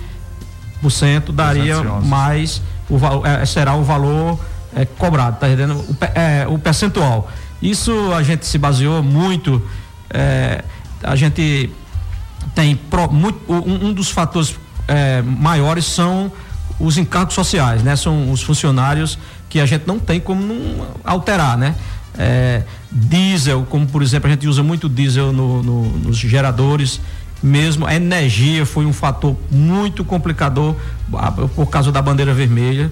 daria 1.34 1.76
211. 1.76 2.08
mais 2.08 2.62
o 2.90 3.26
é, 3.26 3.46
será 3.46 3.76
o 3.76 3.84
valor 3.84 4.40
é, 4.76 4.86
cobrado, 4.86 5.40
tá 5.40 5.48
entendendo? 5.48 5.76
O, 5.80 5.96
é, 6.20 6.48
o 6.48 6.58
percentual. 6.58 7.30
Isso 7.62 8.12
a 8.14 8.24
gente 8.24 8.46
se 8.46 8.58
baseou 8.58 9.04
muito, 9.04 9.62
é, 10.10 10.64
a 11.04 11.16
gente 11.16 11.70
tem 12.56 12.76
pro, 12.76 13.12
muito, 13.12 13.40
um, 13.52 13.88
um, 13.88 13.94
dos 13.94 14.10
fatores 14.10 14.56
é, 14.88 15.22
maiores 15.22 15.86
são 15.86 16.32
os 16.80 16.98
encargos 16.98 17.36
sociais, 17.36 17.84
né? 17.84 17.96
São 17.96 18.32
os 18.32 18.42
funcionários 18.42 19.18
que 19.50 19.60
a 19.60 19.66
gente 19.66 19.86
não 19.86 20.00
tem 20.00 20.20
como 20.20 20.42
não 20.42 20.88
alterar, 21.04 21.58
né? 21.58 21.76
É, 22.18 22.64
diesel, 22.92 23.66
como 23.70 23.88
por 23.88 24.02
exemplo 24.02 24.28
a 24.28 24.32
gente 24.32 24.48
usa 24.48 24.62
muito 24.62 24.90
diesel 24.90 25.32
no, 25.32 25.64
no, 25.64 25.84
nos 26.00 26.18
geradores, 26.18 27.00
mesmo 27.42 27.86
a 27.86 27.96
energia 27.96 28.66
foi 28.66 28.86
um 28.86 28.94
fator 28.94 29.36
muito 29.50 30.04
complicador 30.04 30.76
por 31.56 31.68
causa 31.68 31.92
da 31.92 32.02
bandeira 32.02 32.34
vermelha 32.34 32.92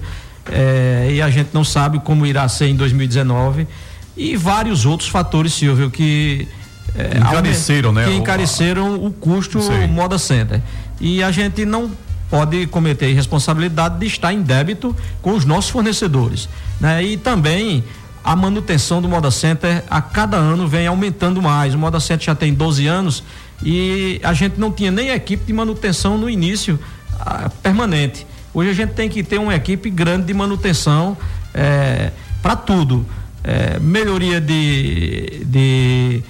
é, 0.50 1.08
e 1.12 1.22
a 1.22 1.30
gente 1.30 1.50
não 1.52 1.62
sabe 1.62 2.00
como 2.00 2.26
irá 2.26 2.48
ser 2.48 2.68
em 2.68 2.74
2019 2.74 3.68
e 4.16 4.36
vários 4.36 4.84
outros 4.84 5.08
fatores, 5.08 5.52
Silvio, 5.52 5.90
que 5.90 6.48
é, 6.96 7.18
encareceram, 7.18 7.92
né? 7.92 8.04
Que 8.04 8.14
encareceram 8.14 8.94
o, 8.94 9.12
custo 9.12 9.58
Moda 9.88 10.18
Center. 10.18 10.60
E 11.00 11.22
a 11.22 11.30
gente 11.30 11.64
não 11.64 11.90
pode 12.30 12.66
cometer 12.68 13.06
a 13.06 13.08
irresponsabilidade 13.08 13.98
de 13.98 14.06
estar 14.06 14.32
em 14.32 14.42
débito 14.42 14.94
com 15.20 15.32
os 15.32 15.44
nossos 15.44 15.70
fornecedores, 15.70 16.48
né? 16.80 17.02
E 17.02 17.16
também 17.16 17.84
a 18.22 18.36
manutenção 18.36 19.00
do 19.00 19.08
Moda 19.08 19.30
Center 19.30 19.82
a 19.88 20.00
cada 20.00 20.36
ano 20.36 20.68
vem 20.68 20.86
aumentando 20.86 21.40
mais. 21.40 21.74
O 21.74 21.78
Moda 21.78 21.98
Center 21.98 22.26
já 22.26 22.34
tem 22.34 22.52
12 22.54 22.86
anos 22.86 23.24
e 23.62 24.20
a 24.22 24.32
gente 24.32 24.58
não 24.58 24.70
tinha 24.70 24.90
nem 24.90 25.10
equipe 25.10 25.44
de 25.44 25.52
manutenção 25.52 26.18
no 26.18 26.28
início 26.28 26.78
a, 27.18 27.48
permanente. 27.62 28.26
Hoje 28.52 28.70
a 28.70 28.74
gente 28.74 28.90
tem 28.90 29.08
que 29.08 29.22
ter 29.22 29.38
uma 29.38 29.54
equipe 29.54 29.90
grande 29.90 30.26
de 30.26 30.34
manutenção 30.34 31.16
é, 31.54 32.10
para 32.42 32.56
tudo. 32.56 33.06
É, 33.42 33.78
melhoria 33.80 34.38
de, 34.40 35.44
de 35.46 36.22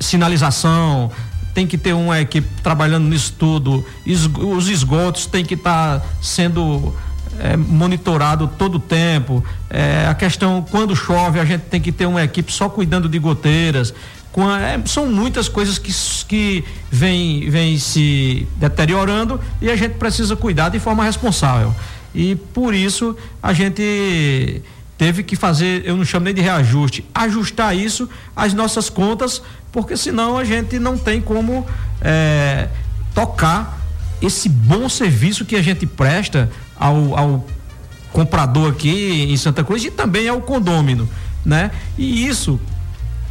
sinalização, 0.00 1.10
tem 1.54 1.66
que 1.66 1.78
ter 1.78 1.94
uma 1.94 2.20
equipe 2.20 2.46
trabalhando 2.62 3.08
nisso 3.08 3.34
tudo. 3.38 3.84
os 4.06 4.68
esgotos 4.68 5.26
têm 5.26 5.44
que 5.44 5.54
estar 5.54 6.00
tá 6.00 6.06
sendo 6.20 6.94
é, 7.38 7.56
monitorado 7.56 8.50
todo 8.58 8.76
o 8.76 8.80
tempo. 8.80 9.42
É, 9.70 10.06
a 10.06 10.14
questão, 10.14 10.64
quando 10.70 10.94
chove, 10.94 11.40
a 11.40 11.44
gente 11.44 11.62
tem 11.62 11.80
que 11.80 11.92
ter 11.92 12.06
uma 12.06 12.22
equipe 12.22 12.52
só 12.52 12.68
cuidando 12.68 13.08
de 13.08 13.18
goteiras. 13.18 13.94
É, 14.60 14.86
são 14.86 15.06
muitas 15.06 15.48
coisas 15.48 15.78
que, 15.78 15.90
que 16.28 16.64
vêm 16.90 17.48
vem 17.48 17.78
se 17.78 18.46
deteriorando 18.56 19.40
e 19.62 19.70
a 19.70 19.76
gente 19.76 19.94
precisa 19.94 20.36
cuidar 20.36 20.68
de 20.68 20.78
forma 20.78 21.02
responsável. 21.02 21.74
E 22.14 22.34
por 22.34 22.74
isso 22.74 23.16
a 23.42 23.54
gente 23.54 24.62
teve 24.98 25.22
que 25.22 25.36
fazer, 25.36 25.82
eu 25.84 25.96
não 25.96 26.04
chamo 26.04 26.24
nem 26.24 26.34
de 26.34 26.40
reajuste, 26.40 27.04
ajustar 27.14 27.76
isso 27.76 28.08
às 28.34 28.54
nossas 28.54 28.88
contas, 28.88 29.42
porque 29.70 29.96
senão 29.96 30.38
a 30.38 30.44
gente 30.44 30.78
não 30.78 30.96
tem 30.96 31.20
como 31.20 31.66
é, 32.00 32.68
tocar 33.14 33.78
esse 34.22 34.48
bom 34.48 34.88
serviço 34.88 35.44
que 35.44 35.56
a 35.56 35.62
gente 35.62 35.86
presta 35.86 36.50
ao, 36.78 37.16
ao 37.16 37.46
comprador 38.12 38.70
aqui 38.70 39.26
em 39.30 39.36
Santa 39.36 39.62
Cruz 39.62 39.84
e 39.84 39.90
também 39.90 40.28
ao 40.28 40.40
condômino, 40.40 41.08
né? 41.44 41.70
E 41.98 42.26
isso 42.26 42.58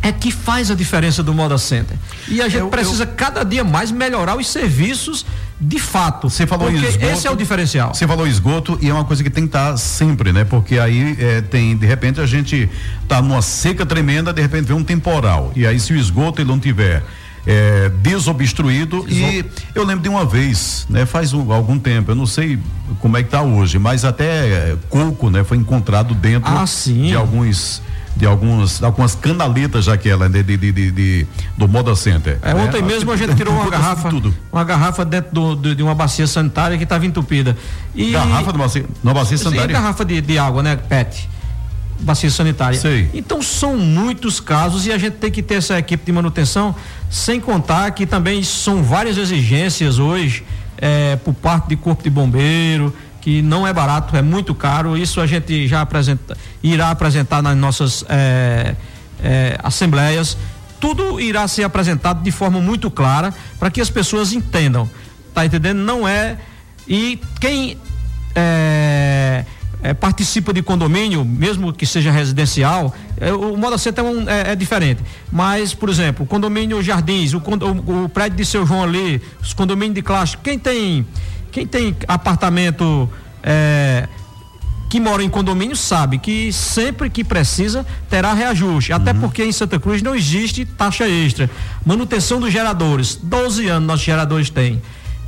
é 0.05 0.11
que 0.11 0.29
faz 0.29 0.69
a 0.69 0.75
diferença 0.75 1.23
do 1.23 1.33
Moda 1.33 1.57
Center. 1.57 1.97
E 2.27 2.39
a 2.39 2.47
gente 2.47 2.61
eu, 2.61 2.69
precisa 2.69 3.05
eu... 3.05 3.07
cada 3.07 3.43
dia 3.43 3.63
mais 3.63 3.89
melhorar 3.89 4.35
os 4.37 4.47
serviços 4.47 5.25
de 5.59 5.79
fato. 5.79 6.29
Você 6.29 6.45
falou 6.45 6.69
porque 6.69 6.85
esgoto, 6.85 7.11
esse 7.11 7.27
é 7.27 7.31
o 7.31 7.35
diferencial. 7.35 7.91
Você 7.91 8.05
falou 8.05 8.27
esgoto 8.27 8.77
e 8.79 8.87
é 8.87 8.93
uma 8.93 9.03
coisa 9.03 9.23
que 9.23 9.31
tem 9.31 9.45
que 9.45 9.49
estar 9.49 9.71
tá 9.71 9.77
sempre, 9.77 10.31
né? 10.31 10.43
Porque 10.43 10.77
aí 10.77 11.17
é, 11.19 11.41
tem, 11.41 11.75
de 11.75 11.87
repente 11.87 12.21
a 12.21 12.27
gente 12.27 12.69
tá 13.07 13.19
numa 13.19 13.41
seca 13.41 13.83
tremenda, 13.83 14.31
de 14.31 14.43
repente 14.43 14.65
vem 14.65 14.77
um 14.77 14.83
temporal. 14.83 15.51
E 15.55 15.65
aí 15.65 15.79
se 15.79 15.91
o 15.91 15.95
esgoto 15.95 16.39
ele 16.39 16.49
não 16.49 16.59
tiver 16.59 17.03
é, 17.47 17.89
desobstruído 18.03 19.07
e 19.09 19.43
eu 19.73 19.83
lembro 19.83 20.03
de 20.03 20.09
uma 20.09 20.23
vez, 20.23 20.85
né, 20.87 21.07
faz 21.07 21.33
um, 21.33 21.51
algum 21.51 21.79
tempo, 21.79 22.11
eu 22.11 22.15
não 22.15 22.27
sei 22.27 22.59
como 22.99 23.17
é 23.17 23.23
que 23.23 23.27
está 23.27 23.41
hoje, 23.41 23.79
mas 23.79 24.05
até 24.05 24.25
é, 24.25 24.77
coco, 24.87 25.31
né, 25.31 25.43
foi 25.43 25.57
encontrado 25.57 26.13
dentro 26.13 26.51
ah, 26.51 26.65
de 26.65 27.15
alguns 27.15 27.81
de 28.15 28.25
alguns, 28.25 28.82
algumas 28.82 29.13
canaletas 29.13 29.86
jaquela 29.86 30.30
né, 30.30 30.41
de, 30.41 30.58
de, 30.58 30.71
de, 30.71 30.91
de, 30.91 31.28
do 31.58 31.67
Moda 31.67 31.95
Center. 31.95 32.39
É, 32.41 32.54
ontem 32.56 32.82
né? 32.82 32.88
mesmo 32.88 33.12
a 33.12 33.17
gente 33.17 33.36
tirou 33.36 33.54
uma 33.54 33.67
garrafa, 33.69 34.10
tudo. 34.10 34.34
uma 34.51 34.63
garrafa 34.63 35.04
dentro 35.04 35.34
do, 35.34 35.56
de, 35.56 35.75
de, 35.75 35.84
uma 35.84 35.93
bacia 35.93 36.25
sanitária 36.25 36.78
que 36.78 36.84
estava 36.84 37.06
entupida. 37.06 37.58
E, 37.93 38.12
garrafa 38.12 38.51
de 38.51 38.58
bacia, 38.58 38.86
bacia 39.04 39.38
sanitária? 39.38 39.75
Sim, 39.75 39.82
garrafa 39.82 40.06
de, 40.06 40.21
de 40.21 40.38
água, 40.38 40.63
né, 40.63 40.75
PET 40.75 41.30
bacia 41.99 42.30
sanitária. 42.30 42.80
Sei. 42.80 43.10
Então 43.13 43.41
são 43.41 43.78
muitos 43.78 44.39
casos 44.39 44.86
e 44.86 44.91
a 44.91 44.97
gente 44.97 45.13
tem 45.13 45.32
que 45.32 45.41
ter 45.41 45.56
essa 45.56 45.80
equipe 45.80 46.06
de 46.06 46.12
manutenção, 46.12 46.75
sem 47.10 47.39
contar 47.39 47.89
que 47.91 48.06
também 48.06 48.43
são 48.43 48.84
várias 48.84 49.17
exigências 49.17 49.97
hoje 49.97 50.43
é, 50.78 51.15
por 51.17 51.34
parte 51.34 51.69
de 51.69 51.75
corpo 51.75 52.04
de 52.04 52.10
bombeiro, 52.10 52.93
que 53.25 53.41
não 53.41 53.65
é 53.65 53.73
barato, 53.73 54.15
é 54.15 54.21
muito 54.21 54.53
caro. 54.53 54.95
Isso 54.95 55.19
a 55.19 55.25
gente 55.25 55.67
já 55.67 55.81
apresenta, 55.81 56.38
irá 56.61 56.91
apresentar 56.91 57.41
nas 57.41 57.57
nossas 57.57 58.05
é, 58.07 58.75
é, 59.19 59.57
assembleias. 59.63 60.38
Tudo 60.79 61.19
irá 61.19 61.47
ser 61.47 61.63
apresentado 61.63 62.21
de 62.21 62.29
forma 62.29 62.61
muito 62.61 62.91
clara 62.91 63.33
para 63.57 63.71
que 63.71 63.81
as 63.81 63.89
pessoas 63.89 64.31
entendam. 64.31 64.88
Tá 65.33 65.43
entendendo? 65.43 65.79
Não 65.79 66.07
é. 66.07 66.38
E 66.88 67.19
quem 67.41 67.79
é, 68.35 69.43
participa 69.99 70.53
de 70.53 70.61
condomínio, 70.61 71.25
mesmo 71.25 71.73
que 71.73 71.88
seja 71.88 72.11
residencial, 72.11 72.93
o 73.39 73.57
Moda 73.57 73.79
Center 73.79 74.05
é, 74.05 74.49
é, 74.49 74.51
é, 74.51 74.55
diferente. 74.55 75.01
Mas, 75.31 75.73
por 75.73 75.89
exemplo, 75.89 76.25
o 76.25 76.27
condomínio 76.27 76.79
Jardins, 76.83 77.33
o, 77.33 77.39
o, 77.39 78.03
o 78.03 78.09
prédio 78.09 78.38
de 78.38 78.45
seu 78.45 78.67
João 78.67 78.83
ali, 78.83 79.19
os 79.41 79.51
condomínios 79.51 79.95
de 79.95 80.03
classe, 80.03 80.38
quem 80.38 80.59
tem 80.59 81.07
quem 81.55 81.65
tem 81.65 81.95
apartamento 82.05 83.09
é, 83.41 84.09
que 84.89 84.99
mora 84.99 85.23
em 85.23 85.29
condomínio 85.29 85.73
sabe 85.73 86.17
que 86.17 86.51
sempre 86.51 87.09
que 87.09 87.23
precisa 87.23 87.85
terá 88.09 88.33
reajuste. 88.33 88.91
Até 88.91 89.13
uhum. 89.13 89.21
porque 89.21 89.41
em 89.41 89.53
Santa 89.53 89.79
Cruz 89.79 90.01
não 90.01 90.13
existe 90.13 90.65
taxa 90.65 91.07
extra. 91.07 91.49
Manutenção 91.85 92.41
dos 92.41 92.51
geradores. 92.51 93.17
12 93.23 93.69
anos 93.69 93.87
nossos 93.87 94.05
geradores 94.05 94.49
têm. 94.49 94.81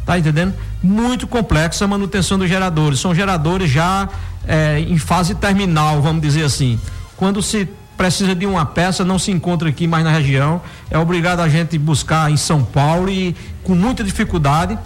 Tá 0.06 0.20
entendendo? 0.20 0.54
Muito 0.84 1.28
complexa 1.28 1.86
a 1.86 1.88
manutenção 1.88 2.38
dos 2.38 2.50
geradores. 2.50 3.00
São 3.00 3.16
geradores 3.16 3.72
já 3.72 4.10
é, 4.46 4.82
em 4.82 4.98
fase 4.98 5.34
terminal, 5.34 6.02
vamos 6.02 6.22
dizer 6.22 6.44
assim. 6.44 6.78
Quando 7.16 7.42
se 7.42 7.70
precisa 7.96 8.36
de 8.36 8.46
uma 8.46 8.66
peça, 8.66 9.06
não 9.06 9.18
se 9.18 9.32
encontra 9.32 9.70
aqui 9.70 9.88
mais 9.88 10.04
na 10.04 10.12
região, 10.12 10.62
é 10.92 11.00
obrigado 11.00 11.40
a 11.40 11.48
gente 11.48 11.78
buscar 11.78 12.30
em 12.30 12.36
São 12.36 12.66
Paulo 12.66 13.10
e 13.10 13.34
com 13.64 13.74
muita 13.74 14.04
dificuldade 14.04 14.78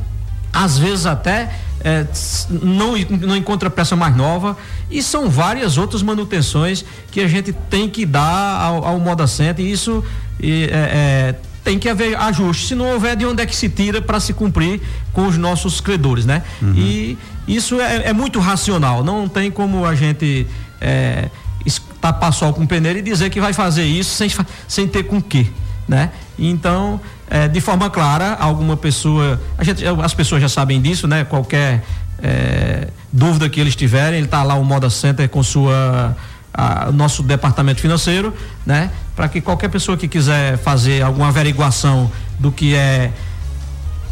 às 0.54 0.78
vezes 0.78 1.06
até 1.06 1.54
é, 1.84 2.06
não, 2.50 2.94
não 2.98 3.36
encontra 3.36 3.70
peça 3.70 3.96
mais 3.96 4.16
nova 4.16 4.56
e 4.90 5.02
são 5.02 5.30
várias 5.30 5.78
outras 5.78 6.04
manutenções 6.04 6.86
que 7.12 7.20
a 7.20 7.28
gente 7.28 7.54
tem 7.70 7.90
que 7.90 8.06
dar 8.06 8.62
ao, 8.62 8.86
ao 8.86 9.00
Moda 9.00 9.26
Center 9.28 9.66
e 9.66 9.72
isso 9.72 10.04
é, 10.42 10.70
é, 10.72 11.36
tem 11.64 11.80
que 11.80 11.90
haver 11.90 12.16
ajuste. 12.16 12.68
Se 12.68 12.76
não 12.76 12.92
houver, 12.94 13.16
de 13.16 13.26
onde 13.26 13.42
é 13.42 13.46
que 13.46 13.56
se 13.56 13.70
tira 13.70 14.02
para 14.02 14.20
se 14.20 14.34
cumprir 14.34 14.82
com 15.14 15.28
os 15.28 15.38
nossos 15.38 15.82
credores, 15.82 16.26
né? 16.26 16.44
Uhum. 16.62 16.74
E 16.76 17.18
isso 17.48 17.80
é, 17.80 18.10
é, 18.10 18.14
muito 18.14 18.40
racional. 18.40 19.04
Não 19.04 19.28
tem 19.28 19.50
como 19.50 19.86
a 19.86 19.96
gente 19.96 20.48
é, 20.80 21.30
tapar 22.02 22.34
sol 22.34 22.52
com 22.54 22.66
peneira 22.66 23.00
e 23.00 23.02
dizer 23.02 23.30
que 23.30 23.40
vai 23.40 23.54
fazer 23.54 23.84
isso 23.84 24.16
sem, 24.16 24.30
sem 24.68 24.88
ter 24.88 25.04
com 25.04 25.22
quê, 25.22 25.48
né? 25.92 26.10
Então, 26.40 27.02
é, 27.30 27.50
de 27.50 27.60
forma 27.60 27.90
clara, 27.90 28.38
alguma 28.40 28.78
pessoa, 28.78 29.42
gente, 29.60 29.84
as 29.86 30.14
pessoas 30.14 30.42
já 30.42 30.48
sabem 30.48 30.82
disso, 30.82 31.06
né? 31.06 31.26
Qualquer 31.26 31.84
é, 32.24 32.88
dúvida 33.12 33.50
que 33.50 33.60
eles 33.60 33.76
tiverem, 33.76 34.20
ele 34.20 34.26
está 34.26 34.42
lá 34.42 34.56
o 34.56 34.64
Moda 34.64 34.90
Center 34.90 35.28
com 35.28 35.44
sua 35.44 36.16
a, 36.54 36.90
nosso 36.94 37.22
departamento 37.22 37.82
financeiro, 37.82 38.34
né? 38.66 38.90
Para 39.18 39.28
que 39.28 39.42
qualquer 39.42 39.68
pessoa 39.68 39.98
que 39.98 40.08
quiser 40.08 40.58
fazer 40.60 41.02
alguma 41.02 41.28
averiguação 41.28 42.10
do 42.40 42.54
que 42.54 42.74
é, 42.74 43.12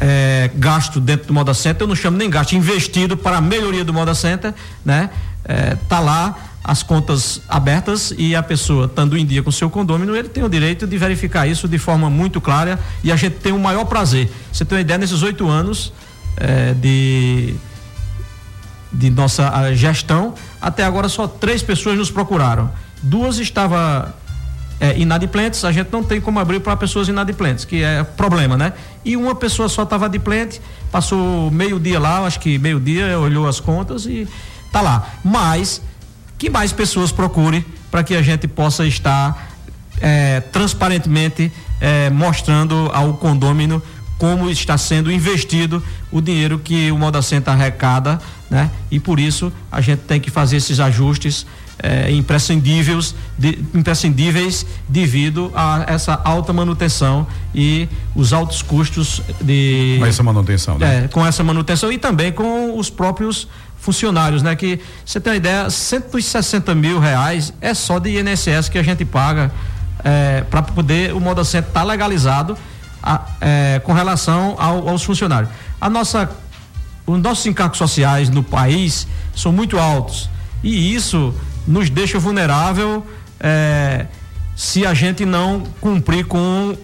é, 0.01 0.51
gasto 0.55 0.99
dentro 0.99 1.27
do 1.27 1.33
Moda 1.33 1.53
Center, 1.53 1.83
eu 1.83 1.87
não 1.87 1.95
chamo 1.95 2.17
nem 2.17 2.29
gasto, 2.29 2.57
investido 2.57 3.15
para 3.15 3.37
a 3.37 3.41
melhoria 3.41 3.85
do 3.85 3.93
Moda 3.93 4.13
Center, 4.13 4.53
né? 4.83 5.09
É, 5.45 5.77
tá 5.87 6.01
lá 6.01 6.35
as 6.69 6.83
contas 6.83 7.41
abertas 7.49 8.13
e 8.15 8.35
a 8.35 8.43
pessoa 8.43 8.85
estando 8.85 9.17
em 9.17 9.25
dia 9.25 9.41
com 9.41 9.49
seu 9.49 9.71
condômino, 9.71 10.15
ele 10.15 10.29
tem 10.29 10.43
o 10.43 10.49
direito 10.49 10.85
de 10.85 10.99
verificar 10.99 11.47
isso 11.47 11.67
de 11.67 11.79
forma 11.79 12.11
muito 12.11 12.39
clara 12.39 12.79
e 13.03 13.11
a 13.11 13.15
gente 13.15 13.37
tem 13.37 13.51
o 13.51 13.57
maior 13.57 13.85
prazer. 13.85 14.31
Você 14.53 14.63
tem 14.63 14.77
uma 14.77 14.81
ideia, 14.81 14.99
nesses 14.99 15.23
oito 15.23 15.49
anos 15.49 15.91
é, 16.37 16.75
de, 16.75 17.55
de 18.93 19.09
nossa 19.09 19.73
gestão, 19.73 20.35
até 20.61 20.83
agora 20.83 21.09
só 21.09 21.27
três 21.27 21.63
pessoas 21.63 21.97
nos 21.97 22.11
procuraram. 22.11 22.69
Duas 23.01 23.39
estavam 23.39 24.05
é, 24.79 24.95
inadimplentes, 24.95 25.65
a 25.65 25.71
gente 25.71 25.91
não 25.91 26.03
tem 26.03 26.21
como 26.21 26.39
abrir 26.39 26.59
para 26.59 26.77
pessoas 26.77 27.07
inadimplentes, 27.07 27.65
que 27.65 27.81
é 27.81 28.03
problema, 28.03 28.55
né? 28.55 28.73
E 29.03 29.17
uma 29.17 29.33
pessoa 29.33 29.67
só 29.69 29.81
estava 29.81 30.05
adimplente, 30.05 30.61
passou 30.91 31.49
meio 31.49 31.79
dia 31.79 31.99
lá, 31.99 32.19
acho 32.27 32.39
que 32.39 32.59
meio 32.59 32.79
dia, 32.79 33.17
olhou 33.17 33.47
as 33.47 33.59
contas 33.59 34.05
e 34.05 34.27
tá 34.71 34.81
lá. 34.81 35.09
Mas 35.25 35.81
que 36.39 36.49
mais 36.49 36.73
pessoas 36.73 37.11
procurem 37.11 37.63
para 37.91 38.01
que 38.01 38.15
a 38.15 38.21
gente 38.21 38.47
possa 38.47 38.87
estar 38.87 39.51
é, 40.01 40.39
transparentemente 40.39 41.51
é, 41.81 42.09
mostrando 42.09 42.89
ao 42.93 43.13
condômino 43.13 43.83
como 44.17 44.49
está 44.49 44.77
sendo 44.77 45.11
investido 45.11 45.83
o 46.11 46.19
dinheiro 46.19 46.59
que 46.59 46.91
o 46.91 46.97
Moda 46.97 47.21
Center 47.21 47.53
arrecada, 47.53 48.19
né? 48.49 48.69
E 48.91 48.99
por 48.99 49.19
isso 49.19 49.51
a 49.71 49.79
gente 49.79 49.99
tem 49.99 50.19
que 50.19 50.29
fazer 50.29 50.57
esses 50.57 50.79
ajustes 50.79 51.45
é, 51.81 52.11
imprescindíveis, 52.11 53.15
de, 53.37 53.59
imprescindíveis 53.73 54.65
devido 54.89 55.51
a 55.55 55.85
essa 55.87 56.19
alta 56.25 56.51
manutenção 56.51 57.25
e 57.55 57.87
os 58.13 58.33
altos 58.33 58.61
custos 58.61 59.21
de 59.41 59.95
com 59.99 60.05
essa 60.05 60.23
manutenção, 60.23 60.77
né? 60.77 61.05
É, 61.05 61.07
com 61.07 61.25
essa 61.25 61.43
manutenção 61.43 61.89
e 61.89 61.97
também 61.97 62.33
com 62.33 62.77
os 62.77 62.89
próprios 62.89 63.47
funcionários, 63.79 64.43
né? 64.43 64.55
Que 64.55 64.79
você 65.05 65.19
tem 65.19 65.33
uma 65.33 65.37
ideia, 65.37 65.69
160 65.69 66.75
mil 66.75 66.99
reais 66.99 67.53
é 67.61 67.73
só 67.73 67.99
de 67.99 68.19
INSS 68.19 68.69
que 68.69 68.77
a 68.77 68.83
gente 68.83 69.05
paga 69.05 69.51
é, 70.03 70.41
para 70.49 70.61
poder 70.61 71.13
o 71.13 71.19
Moda 71.19 71.43
Center 71.43 71.69
estar 71.69 71.81
tá 71.81 71.85
legalizado 71.85 72.57
a, 73.01 73.25
é, 73.41 73.81
com 73.83 73.93
relação 73.93 74.55
ao, 74.57 74.89
aos 74.89 75.03
funcionários. 75.03 75.51
A 75.79 75.89
nossa, 75.89 76.29
os 77.05 77.19
nossos 77.19 77.45
encargos 77.45 77.77
sociais 77.77 78.29
no 78.29 78.43
país 78.43 79.07
são 79.35 79.51
muito 79.51 79.77
altos 79.77 80.29
e 80.63 80.93
isso 80.93 81.33
nos 81.67 81.89
deixa 81.89 82.19
vulnerável 82.19 83.05
é, 83.39 84.07
se 84.55 84.85
a 84.85 84.93
gente 84.93 85.25
não 85.25 85.63
cumprir 85.79 86.25
com 86.25 86.75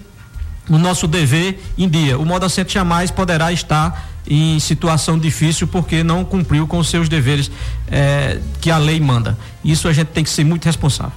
o 0.69 0.77
nosso 0.77 1.07
dever 1.07 1.61
em 1.77 1.87
dia. 1.89 2.17
O 2.17 2.25
Moda 2.25 2.47
Center 2.49 2.73
jamais 2.73 3.11
poderá 3.11 3.51
estar 3.51 4.14
em 4.27 4.59
situação 4.59 5.17
difícil 5.17 5.67
porque 5.67 6.03
não 6.03 6.25
cumpriu 6.25 6.67
com 6.67 6.77
os 6.77 6.89
seus 6.89 7.07
deveres 7.07 7.51
é, 7.89 8.39
que 8.59 8.71
a 8.71 8.77
lei 8.77 8.99
manda. 8.99 9.37
Isso 9.63 9.87
a 9.87 9.93
gente 9.93 10.07
tem 10.07 10.23
que 10.23 10.29
ser 10.29 10.43
muito 10.43 10.65
responsável. 10.65 11.13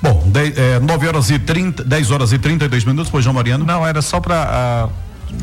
Bom, 0.00 0.30
9 0.82 1.04
é, 1.04 1.08
horas 1.08 1.30
e 1.30 1.38
30, 1.38 1.82
10 1.82 2.10
horas 2.10 2.32
e 2.32 2.38
32 2.38 2.84
minutos, 2.84 3.10
pois 3.10 3.24
João 3.24 3.34
Mariano. 3.34 3.64
Não, 3.64 3.84
era 3.84 4.00
só 4.00 4.20
para 4.20 4.36
uh, 4.36 4.46
ah, 4.48 4.88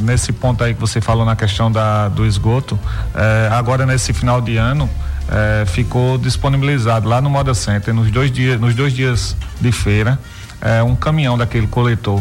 nesse 0.01 0.31
ponto 0.31 0.63
aí 0.63 0.73
que 0.73 0.79
você 0.79 1.01
falou 1.01 1.25
na 1.25 1.35
questão 1.35 1.69
da, 1.69 2.07
do 2.07 2.25
esgoto, 2.25 2.75
uh, 2.75 3.53
agora 3.53 3.85
nesse 3.85 4.13
final 4.13 4.39
de 4.39 4.55
ano 4.55 4.85
uh, 4.85 5.65
ficou 5.65 6.17
disponibilizado 6.17 7.09
lá 7.09 7.19
no 7.19 7.29
Moda 7.29 7.53
Center, 7.53 7.93
nos 7.93 8.09
dois 8.09 8.31
dias, 8.31 8.59
nos 8.59 8.73
dois 8.73 8.93
dias 8.93 9.35
de 9.59 9.71
feira, 9.71 10.19
um 10.87 10.95
caminhão 10.95 11.37
daquele 11.37 11.67
coletor 11.67 12.19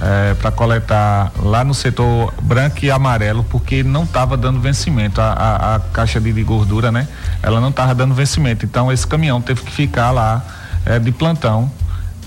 é, 0.00 0.34
para 0.34 0.50
coletar 0.50 1.32
lá 1.38 1.64
no 1.64 1.74
setor 1.74 2.32
branco 2.42 2.84
e 2.84 2.90
amarelo, 2.90 3.44
porque 3.44 3.82
não 3.82 4.04
estava 4.04 4.36
dando 4.36 4.60
vencimento. 4.60 5.20
A, 5.20 5.32
a, 5.32 5.74
a 5.76 5.80
caixa 5.80 6.20
de, 6.20 6.32
de, 6.32 6.42
gordura, 6.42 6.92
né? 6.92 7.08
Ela 7.42 7.60
não 7.60 7.70
estava 7.70 7.94
dando 7.94 8.14
vencimento. 8.14 8.64
Então 8.64 8.92
esse 8.92 9.06
caminhão 9.06 9.40
teve 9.40 9.62
que 9.62 9.72
ficar 9.72 10.10
lá 10.10 10.44
é, 10.84 10.98
de 10.98 11.12
plantão 11.12 11.70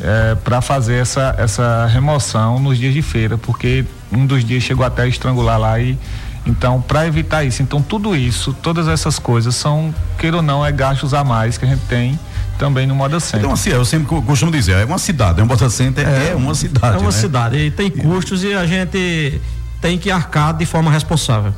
é, 0.01 0.35
para 0.35 0.61
fazer 0.61 0.95
essa, 0.95 1.35
essa 1.37 1.85
remoção 1.85 2.59
nos 2.59 2.77
dias 2.77 2.93
de 2.93 3.01
feira, 3.01 3.37
porque 3.37 3.85
um 4.11 4.25
dos 4.25 4.43
dias 4.43 4.63
chegou 4.63 4.85
até 4.85 5.03
a 5.03 5.07
estrangular 5.07 5.59
lá 5.59 5.79
e 5.79 5.97
então, 6.45 6.81
para 6.81 7.05
evitar 7.05 7.43
isso, 7.43 7.61
então 7.61 7.81
tudo 7.81 8.15
isso, 8.15 8.53
todas 8.53 8.87
essas 8.87 9.19
coisas 9.19 9.53
são, 9.55 9.93
queira 10.17 10.37
ou 10.37 10.41
não, 10.41 10.65
é 10.65 10.71
gastos 10.71 11.13
a 11.13 11.23
mais 11.23 11.57
que 11.57 11.65
a 11.65 11.67
gente 11.67 11.85
tem 11.85 12.17
também 12.59 12.85
no 12.85 12.93
Moda 12.93 13.19
Center. 13.19 13.39
Então, 13.39 13.53
assim, 13.53 13.69
eu 13.69 13.83
sempre 13.85 14.07
costumo 14.21 14.51
dizer, 14.51 14.73
é 14.73 14.85
uma 14.85 14.99
cidade, 14.99 15.39
é 15.39 15.43
um 15.43 15.47
Moda 15.47 15.69
Center, 15.69 16.07
é, 16.07 16.31
é 16.31 16.35
uma 16.35 16.53
cidade. 16.53 16.97
É 16.97 16.99
uma 16.99 17.05
né? 17.05 17.11
cidade, 17.11 17.57
e 17.57 17.71
tem 17.71 17.89
custos 17.89 18.43
e 18.43 18.53
a 18.53 18.65
gente 18.67 19.41
tem 19.81 19.97
que 19.97 20.11
arcar 20.11 20.53
de 20.53 20.65
forma 20.65 20.91
responsável. 20.91 21.53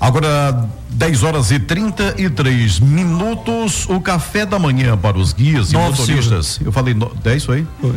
Agora, 0.00 0.68
10 0.90 1.22
horas 1.24 1.50
e 1.50 1.58
33 1.58 2.78
minutos, 2.80 3.86
o 3.88 4.00
café 4.00 4.46
da 4.46 4.58
manhã 4.58 4.96
para 4.96 5.18
os 5.18 5.32
guias 5.32 5.72
e 5.72 5.76
motoristas. 5.76 6.46
Silvio. 6.46 6.68
Eu 6.68 6.72
falei 6.72 6.94
10 6.94 7.44
foi? 7.44 7.66
Foi. 7.80 7.94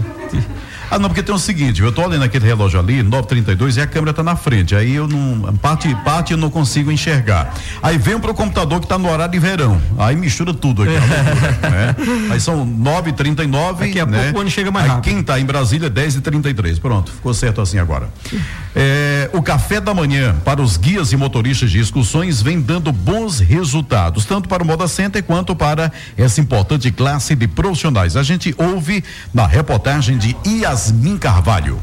Ah, 0.91 0.97
não, 0.97 1.09
porque 1.09 1.21
tem 1.21 1.33
o 1.33 1.39
seguinte, 1.39 1.81
eu 1.81 1.91
tô 1.91 2.03
olhando 2.03 2.23
aquele 2.23 2.45
relógio 2.45 2.79
ali, 2.79 3.03
932, 3.03 3.77
e 3.77 3.81
a 3.81 3.87
câmera 3.87 4.13
tá 4.13 4.23
na 4.23 4.35
frente. 4.35 4.75
Aí 4.75 4.95
eu 4.95 5.07
não. 5.07 5.53
Parte, 5.57 5.93
parte 6.03 6.31
eu 6.31 6.37
não 6.37 6.49
consigo 6.49 6.91
enxergar. 6.91 7.53
Aí 7.81 7.97
venho 7.97 8.19
pro 8.19 8.33
computador 8.33 8.79
que 8.79 8.87
tá 8.87 8.97
no 8.97 9.09
horário 9.09 9.31
de 9.31 9.39
verão. 9.39 9.81
Aí 9.97 10.15
mistura 10.15 10.53
tudo 10.53 10.83
aqui. 10.83 10.93
né? 11.69 11.95
Aí 12.31 12.39
são 12.39 12.65
9h39. 12.65 13.79
Daqui 13.79 13.99
a 13.99 14.05
né? 14.05 14.17
pouco 14.17 14.33
quando 14.33 14.49
chega 14.49 14.71
mais 14.71 14.85
Aí 14.85 14.91
rápido. 14.91 15.13
Quem 15.13 15.23
tá 15.23 15.39
em 15.39 15.45
Brasília, 15.45 15.89
10 15.89 16.15
e 16.15 16.21
33 16.21 16.79
Pronto, 16.79 17.11
ficou 17.11 17.33
certo 17.33 17.61
assim 17.61 17.77
agora. 17.77 18.09
É, 18.81 19.29
o 19.33 19.41
café 19.41 19.81
da 19.81 19.93
manhã 19.93 20.33
para 20.45 20.61
os 20.61 20.77
guias 20.77 21.11
e 21.11 21.17
motoristas 21.17 21.69
de 21.69 21.79
excursões 21.79 22.41
vem 22.41 22.61
dando 22.61 22.93
bons 22.93 23.39
resultados, 23.39 24.23
tanto 24.23 24.47
para 24.47 24.63
o 24.63 24.65
Moda 24.65 24.87
Center 24.87 25.21
quanto 25.21 25.53
para 25.53 25.91
essa 26.17 26.39
importante 26.39 26.89
classe 26.89 27.35
de 27.35 27.45
profissionais. 27.45 28.15
A 28.15 28.23
gente 28.23 28.55
ouve 28.57 29.03
na 29.33 29.45
reportagem 29.45 30.17
de 30.17 30.33
Yasmin 30.47 31.17
Carvalho. 31.17 31.77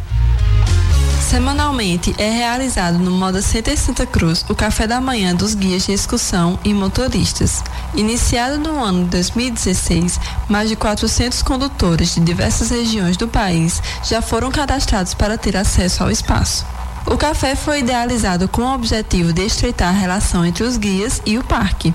Semanalmente 1.20 2.14
é 2.16 2.30
realizado 2.30 2.98
no 2.98 3.10
Moda 3.10 3.42
Center 3.42 3.76
Santa 3.76 4.06
Cruz 4.06 4.46
o 4.48 4.54
café 4.54 4.86
da 4.86 4.98
manhã 4.98 5.34
dos 5.34 5.54
guias 5.54 5.84
de 5.84 5.92
excursão 5.92 6.58
e 6.64 6.72
motoristas. 6.72 7.62
Iniciado 7.94 8.56
no 8.56 8.82
ano 8.82 9.04
de 9.04 9.10
2016, 9.10 10.18
mais 10.48 10.70
de 10.70 10.76
400 10.76 11.42
condutores 11.42 12.14
de 12.14 12.20
diversas 12.22 12.70
regiões 12.70 13.18
do 13.18 13.28
país 13.28 13.82
já 14.02 14.22
foram 14.22 14.50
cadastrados 14.50 15.12
para 15.12 15.36
ter 15.36 15.58
acesso 15.58 16.02
ao 16.02 16.10
espaço. 16.10 16.64
O 17.06 17.16
café 17.16 17.54
foi 17.54 17.80
idealizado 17.80 18.48
com 18.48 18.62
o 18.62 18.74
objetivo 18.74 19.32
de 19.32 19.42
estreitar 19.42 19.88
a 19.88 19.98
relação 19.98 20.44
entre 20.44 20.64
os 20.64 20.76
guias 20.76 21.22
e 21.24 21.38
o 21.38 21.44
parque. 21.44 21.94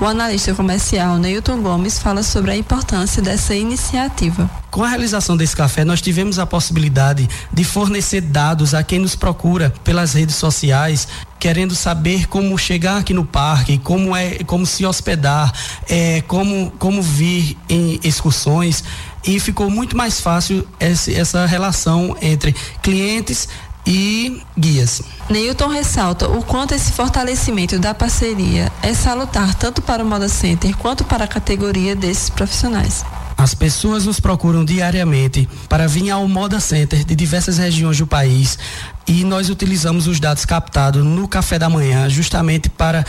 O 0.00 0.04
analista 0.04 0.54
comercial 0.54 1.18
Neilton 1.18 1.60
Gomes 1.60 1.98
fala 1.98 2.22
sobre 2.22 2.52
a 2.52 2.56
importância 2.56 3.20
dessa 3.20 3.54
iniciativa. 3.54 4.48
Com 4.70 4.84
a 4.84 4.88
realização 4.88 5.36
desse 5.36 5.56
café, 5.56 5.84
nós 5.84 6.00
tivemos 6.00 6.38
a 6.38 6.46
possibilidade 6.46 7.28
de 7.52 7.64
fornecer 7.64 8.20
dados 8.20 8.74
a 8.74 8.82
quem 8.82 9.00
nos 9.00 9.16
procura 9.16 9.72
pelas 9.82 10.14
redes 10.14 10.36
sociais, 10.36 11.08
querendo 11.38 11.74
saber 11.74 12.28
como 12.28 12.56
chegar 12.56 12.98
aqui 12.98 13.12
no 13.12 13.24
parque, 13.24 13.78
como 13.78 14.14
é, 14.14 14.38
como 14.44 14.64
se 14.64 14.86
hospedar, 14.86 15.52
é, 15.88 16.22
como, 16.22 16.72
como 16.78 17.02
vir 17.02 17.56
em 17.68 18.00
excursões 18.04 18.84
e 19.26 19.40
ficou 19.40 19.70
muito 19.70 19.96
mais 19.96 20.20
fácil 20.20 20.66
essa 20.78 21.46
relação 21.46 22.16
entre 22.20 22.54
clientes 22.82 23.48
e 23.86 24.42
guias. 24.58 25.02
Neilton 25.28 25.68
ressalta 25.68 26.28
o 26.28 26.42
quanto 26.42 26.74
esse 26.74 26.92
fortalecimento 26.92 27.78
da 27.78 27.94
parceria 27.94 28.72
é 28.82 28.94
salutar 28.94 29.54
tanto 29.54 29.82
para 29.82 30.02
o 30.02 30.06
Moda 30.06 30.28
Center 30.28 30.74
quanto 30.76 31.04
para 31.04 31.24
a 31.24 31.28
categoria 31.28 31.94
desses 31.94 32.30
profissionais. 32.30 33.04
As 33.36 33.54
pessoas 33.54 34.06
nos 34.06 34.20
procuram 34.20 34.64
diariamente 34.64 35.48
para 35.68 35.86
vir 35.86 36.10
ao 36.10 36.26
Moda 36.28 36.60
Center 36.60 37.04
de 37.04 37.14
diversas 37.14 37.58
regiões 37.58 37.98
do 37.98 38.06
país 38.06 38.58
e 39.06 39.24
nós 39.24 39.50
utilizamos 39.50 40.06
os 40.06 40.20
dados 40.20 40.44
captados 40.44 41.04
no 41.04 41.26
café 41.26 41.58
da 41.58 41.68
manhã 41.68 42.08
justamente 42.08 42.70
para 42.70 43.04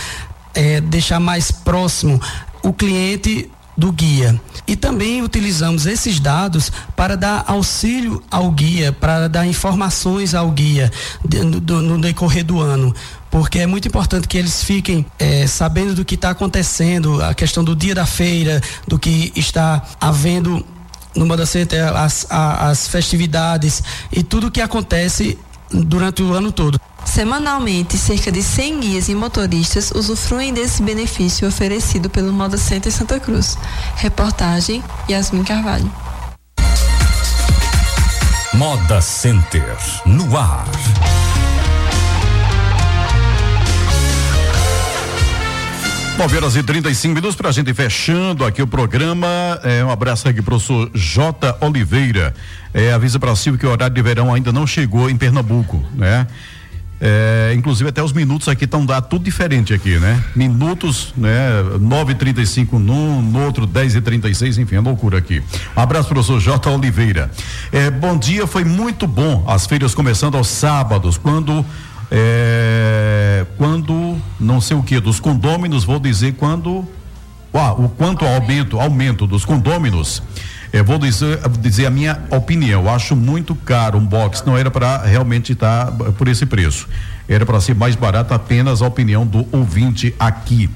é, 0.54 0.82
deixar 0.82 1.20
mais 1.20 1.52
próximo 1.52 2.20
o 2.64 2.74
cliente 2.74 3.50
do 3.78 3.92
guia. 3.92 4.40
E 4.68 4.76
também 4.76 5.22
utilizamos 5.22 5.86
esses 5.86 6.20
dados 6.20 6.72
para 6.96 7.16
dar 7.16 7.44
auxílio 7.48 8.24
ao 8.32 8.52
guia, 8.52 8.92
para 8.92 9.28
dar 9.28 9.46
informações 9.46 10.34
ao 10.34 10.50
guia 10.52 10.92
no, 11.24 11.82
no 11.82 12.02
decorrer 12.02 12.44
do 12.44 12.62
ano 12.62 12.94
porque 13.36 13.60
é 13.60 13.66
muito 13.66 13.86
importante 13.86 14.30
que 14.30 14.38
eles 14.38 14.64
fiquem 14.64 15.06
é, 15.20 15.46
sabendo 15.46 15.94
do 15.94 16.06
que 16.06 16.16
está 16.16 16.30
acontecendo, 16.30 17.22
a 17.22 17.34
questão 17.34 17.66
do 17.66 17.76
dia 17.76 17.94
da 17.94 18.06
feira, 18.06 18.62
do 18.88 18.98
que 18.98 19.34
está 19.36 19.84
havendo 20.00 20.66
no 21.14 21.26
Moda 21.26 21.46
Center, 21.46 21.86
as, 21.98 22.26
as 22.30 22.88
festividades 22.88 23.84
e 24.10 24.24
tudo 24.24 24.48
o 24.48 24.52
que 24.52 24.62
acontece 24.62 25.38
durante 25.70 26.24
o 26.24 26.34
ano 26.34 26.50
todo. 26.50 26.80
Semanalmente, 27.06 27.98
cerca 27.98 28.32
de 28.32 28.44
100 28.44 28.80
guias 28.80 29.08
e 29.08 29.16
motoristas 29.16 29.92
usufruem 29.92 30.54
desse 30.54 30.84
benefício 30.84 31.48
oferecido 31.48 32.10
pelo 32.10 32.34
Moda 32.34 32.58
Center 32.58 32.92
Santa 32.92 33.20
Cruz. 33.20 33.58
Reportagem 33.96 34.84
Yasmin 35.10 35.44
Carvalho. 35.44 35.90
Moda 38.54 39.02
Center 39.02 39.78
no 40.06 40.38
ar. 40.38 40.66
Nove 46.18 46.38
horas 46.38 46.56
e 46.56 46.64
35 46.64 47.14
minutos 47.14 47.36
para 47.36 47.50
a 47.50 47.52
gente 47.52 47.74
fechando 47.74 48.46
aqui 48.46 48.62
o 48.62 48.68
programa. 48.68 49.28
É, 49.62 49.84
um 49.84 49.90
abraço 49.90 50.30
aqui 50.30 50.42
para 50.42 50.56
o 50.56 50.58
professor 50.58 50.90
J. 50.94 51.58
Oliveira. 51.60 52.34
É, 52.74 52.94
avisa 52.94 53.20
para 53.20 53.36
Silvio 53.36 53.60
que 53.60 53.66
o 53.66 53.70
horário 53.70 53.94
de 53.94 54.02
verão 54.02 54.34
ainda 54.34 54.54
não 54.54 54.66
chegou 54.66 55.10
em 55.10 55.18
Pernambuco, 55.18 55.84
né? 55.94 56.26
É, 57.00 57.54
inclusive 57.56 57.90
até 57.90 58.02
os 58.02 58.14
minutos 58.14 58.48
aqui 58.48 58.64
estão 58.64 58.86
dá 58.86 59.02
tudo 59.02 59.26
diferente 59.26 59.74
aqui, 59.74 60.00
né? 60.00 60.24
Minutos, 60.36 61.14
né? 61.18 61.50
9:35 61.80 62.74
num, 62.74 63.22
no 63.22 63.44
outro 63.44 63.66
10 63.66 63.96
e 63.96 64.02
36 64.02 64.58
enfim, 64.58 64.76
é 64.76 64.80
loucura 64.80 65.18
aqui. 65.18 65.44
Um 65.76 65.82
abraço 65.82 66.08
professor 66.08 66.40
J. 66.40 66.70
Oliveira. 66.70 67.30
É, 67.72 67.92
bom 67.92 68.18
dia, 68.18 68.48
foi 68.48 68.64
muito 68.64 69.08
bom 69.08 69.44
as 69.48 69.66
feiras 69.66 69.94
começando 69.94 70.36
aos 70.36 70.48
sábados, 70.48 71.18
quando 71.18 71.66
é, 72.10 73.46
quando 73.58 74.18
não 74.40 74.62
sei 74.62 74.78
o 74.78 74.84
que 74.84 75.00
dos 75.00 75.20
condôminos, 75.20 75.84
vou 75.84 76.00
dizer 76.00 76.34
quando 76.34 76.88
ah, 77.54 77.72
o 77.72 77.90
quanto 77.90 78.26
aumento, 78.26 78.80
aumento 78.80 79.26
dos 79.26 79.46
condôminos. 79.46 80.22
Vou 80.84 80.98
dizer, 80.98 81.40
dizer 81.60 81.86
a 81.86 81.90
minha 81.90 82.22
opinião. 82.30 82.84
Eu 82.84 82.90
acho 82.90 83.16
muito 83.16 83.56
caro 83.56 83.98
um 83.98 84.06
box. 84.06 84.44
Não 84.46 84.58
era 84.58 84.70
para 84.70 84.98
realmente 85.04 85.54
estar 85.54 85.92
tá 85.92 86.12
por 86.12 86.28
esse 86.28 86.46
preço. 86.46 86.88
Era 87.28 87.46
para 87.46 87.60
ser 87.62 87.76
mais 87.76 87.96
barato 87.96 88.34
apenas 88.34 88.82
a 88.82 88.88
opinião 88.88 89.26
do 89.26 89.48
ouvinte 89.52 90.14
aqui. 90.20 90.70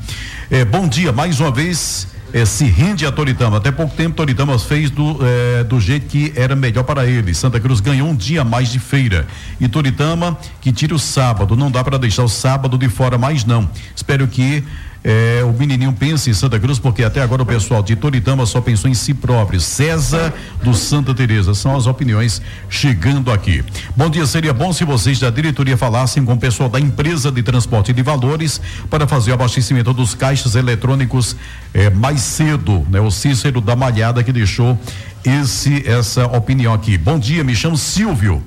É, 0.50 0.66
bom 0.66 0.88
dia, 0.88 1.12
mais 1.12 1.40
uma 1.40 1.52
vez. 1.52 2.08
É, 2.32 2.46
se 2.46 2.66
rende 2.66 3.06
a 3.06 3.12
Toritama. 3.12 3.58
Até 3.58 3.72
pouco 3.72 3.96
tempo, 3.96 4.16
Toritama 4.16 4.58
fez 4.60 4.92
do, 4.92 5.18
é, 5.22 5.64
do 5.64 5.80
jeito 5.80 6.08
que 6.08 6.32
era 6.36 6.56
melhor 6.56 6.84
para 6.84 7.06
ele. 7.06 7.34
Santa 7.34 7.60
Cruz 7.60 7.80
ganhou 7.80 8.08
um 8.08 8.16
dia 8.16 8.44
mais 8.44 8.70
de 8.70 8.80
feira. 8.80 9.26
E 9.60 9.68
Toritama, 9.68 10.38
que 10.62 10.72
tira 10.72 10.94
o 10.94 11.00
sábado. 11.00 11.56
Não 11.56 11.72
dá 11.72 11.84
para 11.84 11.98
deixar 11.98 12.24
o 12.24 12.30
sábado 12.30 12.78
de 12.78 12.88
fora 12.88 13.18
mais, 13.18 13.46
não. 13.46 13.70
Espero 13.96 14.28
que 14.28 14.64
é, 15.04 15.42
o 15.44 15.54
menininho 15.54 15.94
pensa 15.94 16.30
em 16.30 16.34
Santa 16.34 16.60
Cruz, 16.60 16.78
porque 16.78 17.04
até 17.04 17.22
agora 17.22 17.44
o 17.44 17.46
pessoal 17.46 17.82
de 17.82 17.96
Toritama 17.96 18.46
só 18.46 18.60
pensou 18.60 18.90
em 18.90 18.94
si 18.94 19.14
próprio. 19.14 19.60
César 19.60 20.34
do 20.62 20.74
Santa 20.74 21.14
Teresa, 21.14 21.54
são 21.54 21.76
as 21.76 21.88
opiniões 21.88 22.42
chegando 22.70 23.32
aqui. 23.32 23.64
Bom 23.96 24.10
dia, 24.10 24.26
seria 24.26 24.54
bom 24.54 24.74
se 24.74 24.84
vocês 24.84 25.20
da 25.20 25.30
diretoria 25.30 25.78
falassem 25.78 26.24
com 26.26 26.34
o 26.34 26.38
pessoal 26.38 26.70
da 26.70 26.80
empresa 26.80 27.32
de 27.32 27.42
transporte 27.42 27.94
de 27.94 28.02
valores 28.02 28.60
para 28.90 29.08
fazer 29.08 29.32
o 29.32 29.36
abastecimento 29.36 29.94
dos 29.94 30.14
caixas 30.14 30.56
eletrônicos 30.56 31.36
é, 31.74 31.90
mais 31.90 32.22
cedo, 32.22 32.86
né? 32.90 33.00
O 33.00 33.10
Cícero 33.10 33.62
da 33.62 33.76
Malhada 33.76 34.24
que 34.24 34.34
deixou 34.34 34.78
esse 35.24 35.88
essa 35.88 36.26
opinião 36.26 36.74
aqui. 36.74 36.98
Bom 36.98 37.18
dia, 37.18 37.44
me 37.44 37.56
chamo 37.56 37.78
Silvio. 37.78 38.44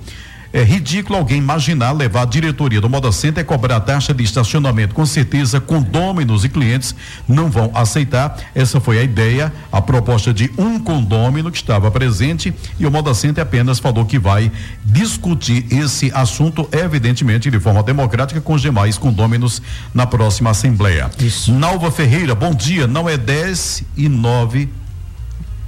É 0.52 0.62
ridículo 0.62 1.18
alguém 1.18 1.38
imaginar 1.38 1.92
levar 1.92 2.22
a 2.22 2.26
diretoria 2.26 2.80
do 2.80 2.88
Moda 2.88 3.10
Center 3.10 3.42
e 3.42 3.44
cobrar 3.44 3.76
a 3.76 3.80
taxa 3.80 4.12
de 4.12 4.22
estacionamento. 4.22 4.94
Com 4.94 5.06
certeza, 5.06 5.60
condôminos 5.60 6.44
e 6.44 6.48
clientes 6.48 6.94
não 7.26 7.50
vão 7.50 7.70
aceitar. 7.74 8.38
Essa 8.54 8.80
foi 8.80 8.98
a 8.98 9.02
ideia, 9.02 9.52
a 9.72 9.80
proposta 9.80 10.32
de 10.32 10.50
um 10.58 10.78
condômino 10.78 11.50
que 11.50 11.56
estava 11.56 11.90
presente 11.90 12.52
e 12.78 12.86
o 12.86 12.90
Moda 12.90 13.14
Center 13.14 13.42
apenas 13.42 13.78
falou 13.78 14.04
que 14.04 14.18
vai 14.18 14.52
discutir 14.84 15.66
esse 15.70 16.12
assunto, 16.14 16.68
evidentemente, 16.70 17.50
de 17.50 17.58
forma 17.58 17.82
democrática 17.82 18.40
com 18.40 18.52
os 18.52 18.60
demais 18.60 18.98
condôminos 18.98 19.62
na 19.94 20.06
próxima 20.06 20.50
Assembleia. 20.50 21.10
Isso. 21.18 21.52
Nalva 21.52 21.90
Ferreira, 21.90 22.34
bom 22.34 22.54
dia. 22.54 22.86
Não 22.86 23.08
é 23.08 23.16
10 23.16 23.84
e 23.96 24.08
9 24.08 24.68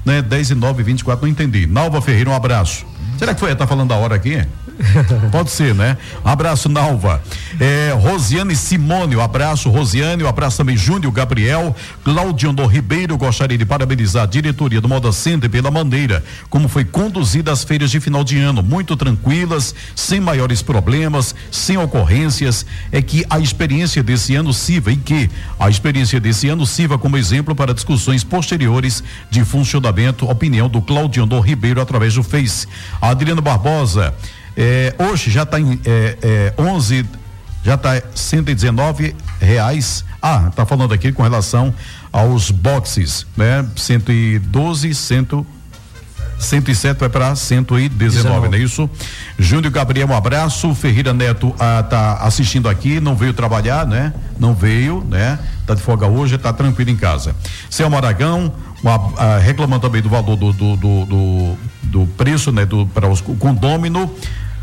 né? 0.05 0.21
10 0.21 0.51
e 0.51 0.55
9, 0.55 0.83
24, 0.83 1.25
não 1.25 1.33
entendi. 1.33 1.67
Nalva 1.67 2.01
Ferreira, 2.03 2.29
um 2.29 2.35
abraço. 2.35 2.85
Será 3.19 3.33
que 3.33 3.41
foi? 3.41 3.55
Tá 3.55 3.67
falando 3.67 3.89
da 3.89 3.97
hora 3.97 4.15
aqui? 4.15 4.45
Pode 5.31 5.51
ser, 5.51 5.75
né? 5.75 5.97
Um 6.25 6.29
abraço, 6.29 6.69
Nalva. 6.69 7.23
É, 7.61 7.95
Rosiane 7.97 8.57
Simone, 8.57 9.17
um 9.17 9.21
abraço, 9.21 9.71
Rosiane, 9.71 10.23
um 10.23 10.29
abraço 10.29 10.57
também, 10.57 10.77
Júnior 10.77 11.13
Gabriel. 11.13 11.75
Claudio 12.03 12.53
Ribeiro, 12.67 13.17
gostaria 13.17 13.57
de 13.57 13.65
parabenizar 13.65 14.25
a 14.25 14.27
diretoria 14.27 14.81
do 14.81 14.89
Moda 14.89 15.13
Center 15.13 15.49
pela 15.49 15.71
maneira 15.71 16.23
como 16.51 16.69
foi 16.69 16.85
conduzida 16.85 17.53
as 17.53 17.65
feiras 17.65 17.91
de 17.91 18.01
final 18.01 18.25
de 18.25 18.39
ano, 18.39 18.63
muito 18.63 18.97
tranquilas, 18.97 19.75
sem 19.95 20.21
maiores 20.21 20.63
problemas, 20.63 21.35
sem 21.51 21.77
ocorrências. 21.77 22.67
É 22.93 23.01
que 23.03 23.25
a 23.29 23.39
experiência 23.39 24.03
desse 24.03 24.35
ano 24.35 24.53
sirva 24.53 24.93
e 24.93 24.97
que 24.97 25.31
a 25.59 25.69
experiência 25.69 26.21
desse 26.21 26.49
ano 26.49 26.67
sirva 26.67 26.99
como 26.99 27.17
exemplo 27.17 27.55
para 27.55 27.75
discussões 27.75 28.25
posteriores 28.25 29.03
de 29.31 29.45
funcionamento, 29.45 30.29
opinião 30.29 30.69
do 30.69 30.81
Claudio 30.81 31.25
Ribeiro 31.41 31.81
através 31.81 32.15
do 32.15 32.23
Face. 32.23 32.67
Adriano 33.01 33.43
Barbosa, 33.43 34.15
é, 34.57 34.95
hoje 34.99 35.31
já 35.31 35.43
está 35.43 35.59
em 35.59 35.81
é, 35.85 36.19
é, 36.23 36.55
11, 36.59 37.05
já 37.65 37.75
está 37.75 38.03
119 38.15 39.15
reais. 39.41 40.05
Ah, 40.23 40.47
está 40.49 40.65
falando 40.65 40.95
aqui 40.95 41.13
com 41.13 41.23
relação 41.23 41.75
aos 42.13 42.51
boxes, 42.51 43.27
né? 43.37 43.67
112, 43.77 44.95
100 44.95 45.47
107 46.39 46.99
vai 46.99 47.09
para 47.09 47.35
119, 47.35 48.49
não 48.49 48.55
é 48.55 48.59
isso? 48.59 48.91
Júnior 49.39 49.73
Gabriel, 49.73 50.09
um 50.09 50.17
abraço. 50.17 50.75
Ferreira 50.75 51.13
Neto 51.13 51.55
ah, 51.59 51.83
tá 51.83 52.19
assistindo 52.19 52.69
aqui, 52.69 53.01
não 53.01 53.17
veio 53.17 53.33
trabalhar, 53.33 53.87
né? 53.87 54.13
Não 54.39 54.55
veio, 54.55 55.05
né? 55.09 55.39
Tá 55.67 55.75
de 55.75 55.81
folga 55.81 56.07
hoje, 56.07 56.37
tá 56.37 56.53
tranquilo 56.53 56.91
em 56.91 56.97
casa. 56.97 57.35
Selma 57.71 57.97
Aragão, 57.97 58.53
uma, 58.83 59.13
ah, 59.17 59.39
reclamando 59.39 59.83
também 59.83 60.03
do 60.03 60.09
valor 60.09 60.37
do, 60.37 60.53
do, 60.53 60.77
do, 60.77 61.07
do, 61.07 61.57
do 61.83 62.07
preço, 62.09 62.53
né? 62.53 62.67
Do, 62.67 62.87
para 62.87 63.09
os 63.09 63.21
condômino. 63.21 64.13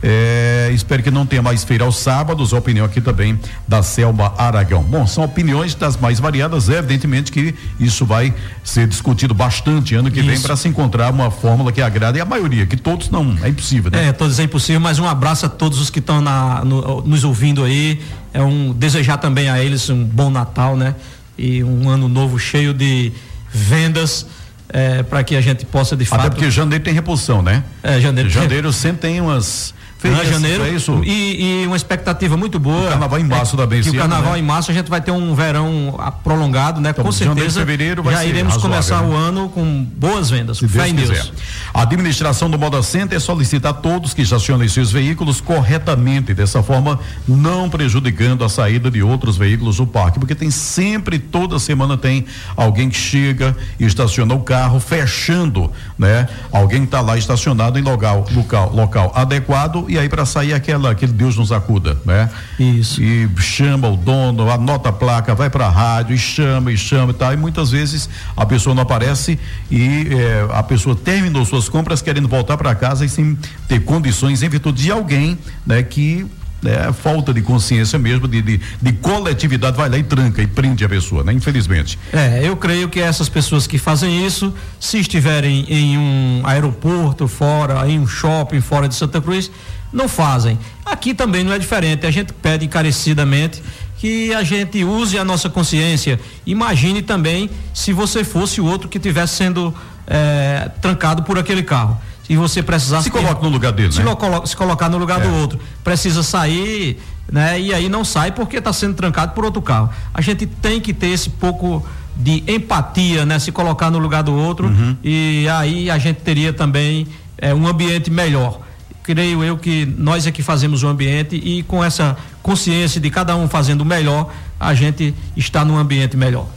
É, 0.04 0.72
espero 0.74 1.04
que 1.04 1.12
não 1.12 1.26
tenha 1.26 1.42
mais 1.42 1.64
feira 1.64 1.84
aos 1.84 1.98
sábados. 1.98 2.54
A 2.54 2.58
opinião 2.58 2.86
aqui 2.86 3.00
também 3.00 3.40
da 3.68 3.84
Selma 3.84 4.34
Aragão. 4.38 4.82
Bom, 4.82 5.06
são 5.06 5.24
opiniões 5.24 5.76
das 5.76 5.96
mais 5.96 6.20
variadas. 6.20 6.70
É 6.70 6.80
evidentemente 6.80 7.32
que 7.32 7.54
isso 7.80 8.06
vai 8.06 8.34
ser 8.64 8.88
discutido 8.88 9.34
bastante 9.34 9.94
ano 9.94 10.10
que 10.10 10.20
isso. 10.20 10.30
vem 10.30 10.40
para 10.42 10.56
se 10.56 10.68
encontrar 10.68 11.12
uma 11.12 11.30
fórmula 11.30 11.72
que 11.72 11.82
agrade 11.82 12.20
a 12.20 12.26
maioria, 12.26 12.66
que 12.66 12.76
todos 12.76 13.10
não 13.10 13.38
é 13.44 13.50
impossível, 13.50 13.92
né? 13.92 14.08
É, 14.08 14.12
todos 14.12 14.40
é 14.40 14.44
impossível, 14.44 14.82
mas 14.82 14.98
um 14.98 15.08
abraço 15.08 15.46
a 15.46 15.50
todos 15.50 15.80
os 15.80 15.90
que 15.90 16.00
estão 16.00 16.20
no, 16.20 17.02
nos 17.02 17.24
ouvindo 17.24 17.64
aí. 17.64 18.02
É 18.34 18.42
um 18.42 18.74
desejar 18.74 19.18
também 19.18 19.50
a 19.50 19.64
eles 19.64 19.90
um 19.90 20.04
bom 20.04 20.32
Natal, 20.32 20.76
né? 20.76 20.96
E 21.38 21.64
um 21.64 21.90
ano 21.90 22.08
novo 22.08 22.40
cheio 22.40 22.74
de 22.74 23.12
vendas. 23.52 24.26
É, 24.74 25.04
para 25.04 25.22
que 25.22 25.36
a 25.36 25.42
gente 25.42 25.66
possa 25.66 25.98
de 25.98 26.06
fato. 26.06 26.22
Até 26.22 26.30
porque 26.30 26.50
janeiro 26.50 26.82
tem 26.82 26.94
reposição, 26.94 27.42
né? 27.42 27.62
É, 27.84 28.00
janeiro. 28.00 28.30
Janeiro 28.30 28.72
sempre 28.72 29.02
tem 29.02 29.20
umas 29.20 29.74
Fez 30.02 30.20
ah, 30.20 30.24
janeiro. 30.24 30.66
Isso? 30.76 31.00
E, 31.04 31.62
e, 31.62 31.68
uma 31.68 31.76
expectativa 31.76 32.36
muito 32.36 32.58
boa. 32.58 32.88
O 32.88 32.90
carnaval 32.90 33.20
em 33.20 33.24
março 33.24 33.56
é, 33.56 33.60
também. 33.60 33.84
Que 33.84 33.92
o 33.92 33.96
carnaval 33.96 34.34
né? 34.34 34.40
em 34.40 34.42
março 34.42 34.72
a 34.72 34.74
gente 34.74 34.90
vai 34.90 35.00
ter 35.00 35.12
um 35.12 35.36
verão 35.36 35.96
prolongado, 36.24 36.82
né? 36.82 36.90
Então, 36.90 37.06
com 37.06 37.12
certeza. 37.12 37.60
fevereiro 37.60 38.02
vai 38.02 38.16
já 38.16 38.26
iremos 38.26 38.56
razoável, 38.56 38.70
começar 38.72 39.04
né? 39.04 39.10
o 39.10 39.16
ano 39.16 39.50
com 39.50 39.84
boas 39.84 40.32
vendas. 40.32 40.58
Se 40.58 40.68
Fé 40.68 40.86
Deus 40.86 40.90
em 40.90 40.96
Deus. 40.96 41.10
Quiser. 41.10 41.32
A 41.72 41.84
administração 41.84 42.50
do 42.50 42.58
Moda 42.58 42.82
Center 42.82 43.16
é 43.16 43.20
solicitar 43.20 43.70
a 43.70 43.74
todos 43.76 44.16
que 44.16 44.24
estacionem 44.24 44.68
seus 44.68 44.92
veículos 44.92 45.40
corretamente, 45.40 46.34
dessa 46.34 46.64
forma 46.64 47.00
não 47.28 47.70
prejudicando 47.70 48.44
a 48.44 48.50
saída 48.50 48.90
de 48.90 49.04
outros 49.04 49.38
veículos 49.38 49.78
do 49.78 49.86
parque, 49.86 50.18
porque 50.18 50.34
tem 50.34 50.50
sempre, 50.50 51.20
toda 51.20 51.60
semana 51.60 51.96
tem 51.96 52.26
alguém 52.58 52.90
que 52.90 52.98
chega 52.98 53.56
e 53.80 53.86
estaciona 53.86 54.34
o 54.34 54.40
carro, 54.40 54.80
fechando, 54.80 55.72
né? 55.96 56.28
Alguém 56.52 56.86
está 56.86 57.02
lá 57.02 57.20
estacionado 57.20 57.78
em 57.78 57.84
local, 57.84 58.26
local, 58.34 58.74
local 58.74 59.12
adequado 59.14 59.91
e 59.92 60.00
aí 60.00 60.08
para 60.08 60.26
sair 60.26 60.54
aquela 60.54 60.92
aquele 60.92 61.12
Deus 61.12 61.36
nos 61.36 61.52
acuda, 61.52 61.98
né? 62.06 62.30
Isso. 62.58 63.04
E 63.04 63.30
chama 63.38 63.90
o 63.90 63.98
dono, 63.98 64.50
anota 64.50 64.88
a 64.88 64.94
placa, 64.94 65.36
vai 65.36 65.50
para 65.50 65.68
a 65.68 65.70
rádio 65.70 66.16
e 66.16 66.18
chama 66.18 66.72
e 66.72 66.78
chama 66.78 67.12
e 67.12 67.16
tal. 67.16 67.34
E 67.34 67.38
muitas 67.38 67.72
vezes 67.72 68.10
a 68.38 68.46
pessoa 68.46 68.74
não 68.74 68.84
aparece 68.84 69.38
e 69.70 70.08
eh, 70.10 70.48
a 70.52 70.64
pessoa 70.64 70.96
terminou 70.96 71.44
suas 71.46 71.68
compras 71.68 72.02
querendo 72.02 72.30
voltar 72.30 72.56
para 72.56 72.74
casa 72.74 73.06
e 73.06 73.10
sem 73.10 73.38
ter 73.68 73.82
condições 73.82 74.42
em 74.42 74.48
virtude 74.48 74.84
de 74.84 74.92
alguém, 74.92 75.38
né, 75.66 75.84
que 75.84 76.26
é, 76.66 76.92
falta 76.94 77.34
de 77.34 77.42
consciência 77.42 77.98
mesmo, 77.98 78.28
de, 78.28 78.42
de, 78.42 78.62
de, 78.82 78.94
coletividade, 78.94 79.76
vai 79.76 79.90
lá 79.90 79.98
e 79.98 80.04
tranca 80.04 80.42
e 80.42 80.48
prende 80.48 80.86
a 80.86 80.90
pessoa, 80.90 81.24
né? 81.24 81.34
Infelizmente. 81.34 81.98
É, 82.14 82.42
eu 82.44 82.56
creio 82.56 82.90
que 82.90 83.00
essas 83.00 83.30
pessoas 83.30 83.66
que 83.68 83.78
fazem 83.78 84.26
isso, 84.26 84.54
se 84.80 85.00
estiverem 85.00 85.66
em 85.68 85.98
um 85.98 86.42
aeroporto 86.46 87.28
fora, 87.28 87.88
em 87.90 88.00
um 88.00 88.08
shopping 88.08 88.62
fora 88.62 88.88
de 88.88 88.96
Santa 88.96 89.20
Cruz, 89.20 89.52
não 89.92 90.08
fazem. 90.08 90.58
Aqui 90.86 91.14
também 91.14 91.44
não 91.44 91.52
é 91.52 91.60
diferente. 91.60 92.06
A 92.06 92.12
gente 92.12 92.32
pede 92.34 92.66
encarecidamente 92.66 93.62
que 93.98 94.34
a 94.34 94.44
gente 94.44 94.84
use 94.84 95.18
a 95.18 95.26
nossa 95.26 95.50
consciência. 95.50 96.20
Imagine 96.46 97.02
também 97.02 97.50
se 97.74 97.92
você 97.92 98.24
fosse 98.24 98.62
o 98.62 98.66
outro 98.66 98.88
que 98.88 98.98
estivesse 98.98 99.36
sendo 99.36 99.74
é, 100.08 100.70
trancado 100.82 101.24
por 101.24 101.38
aquele 101.38 101.64
carro 101.64 102.00
e 102.32 102.38
você 102.38 102.64
precisar 102.64 103.02
se 103.02 103.12
coloca 103.12 103.44
no 103.44 103.50
lugar 103.50 103.74
dele, 103.74 103.92
se, 103.92 104.02
né? 104.02 104.16
Se 104.46 104.56
colocar 104.56 104.88
no 104.88 104.98
lugar 104.98 105.20
é. 105.20 105.28
do 105.28 105.36
outro, 105.36 105.60
precisa 105.84 106.24
sair, 106.24 106.98
né? 107.30 107.60
E 107.60 107.74
aí 107.74 107.90
não 107.90 108.06
sai 108.06 108.32
porque 108.32 108.56
está 108.56 108.72
sendo 108.72 108.94
trancado 108.94 109.34
por 109.34 109.44
outro 109.44 109.62
carro. 109.62 109.90
A 110.14 110.22
gente 110.22 110.46
tem 110.46 110.80
que 110.80 110.94
ter 110.94 111.08
esse 111.08 111.30
pouco 111.30 111.86
de 112.16 112.42
empatia, 112.48 113.26
né? 113.26 113.38
Se 113.38 113.52
colocar 113.52 113.92
no 113.92 114.00
lugar 114.00 114.24
do 114.24 114.34
outro 114.34 114.70
uhum. 114.70 114.96
e 115.04 115.46
aí 115.50 115.92
a 115.92 115.98
gente 115.98 116.22
teria 116.22 116.54
também 116.54 117.06
é, 117.38 117.54
um 117.54 117.68
ambiente 117.68 118.10
melhor. 118.10 118.62
Creio 119.04 119.44
eu 119.44 119.58
que 119.58 119.86
nós 119.98 120.26
é 120.26 120.32
que 120.32 120.42
fazemos 120.42 120.84
o 120.84 120.88
ambiente 120.88 121.36
e 121.36 121.64
com 121.64 121.84
essa 121.84 122.16
consciência 122.42 123.02
de 123.02 123.10
cada 123.10 123.36
um 123.36 123.50
fazendo 123.50 123.82
o 123.82 123.86
melhor, 123.86 124.32
a 124.58 124.74
gente 124.74 125.14
está 125.36 125.66
num 125.66 125.78
ambiente 125.78 126.16
melhor. 126.16 126.48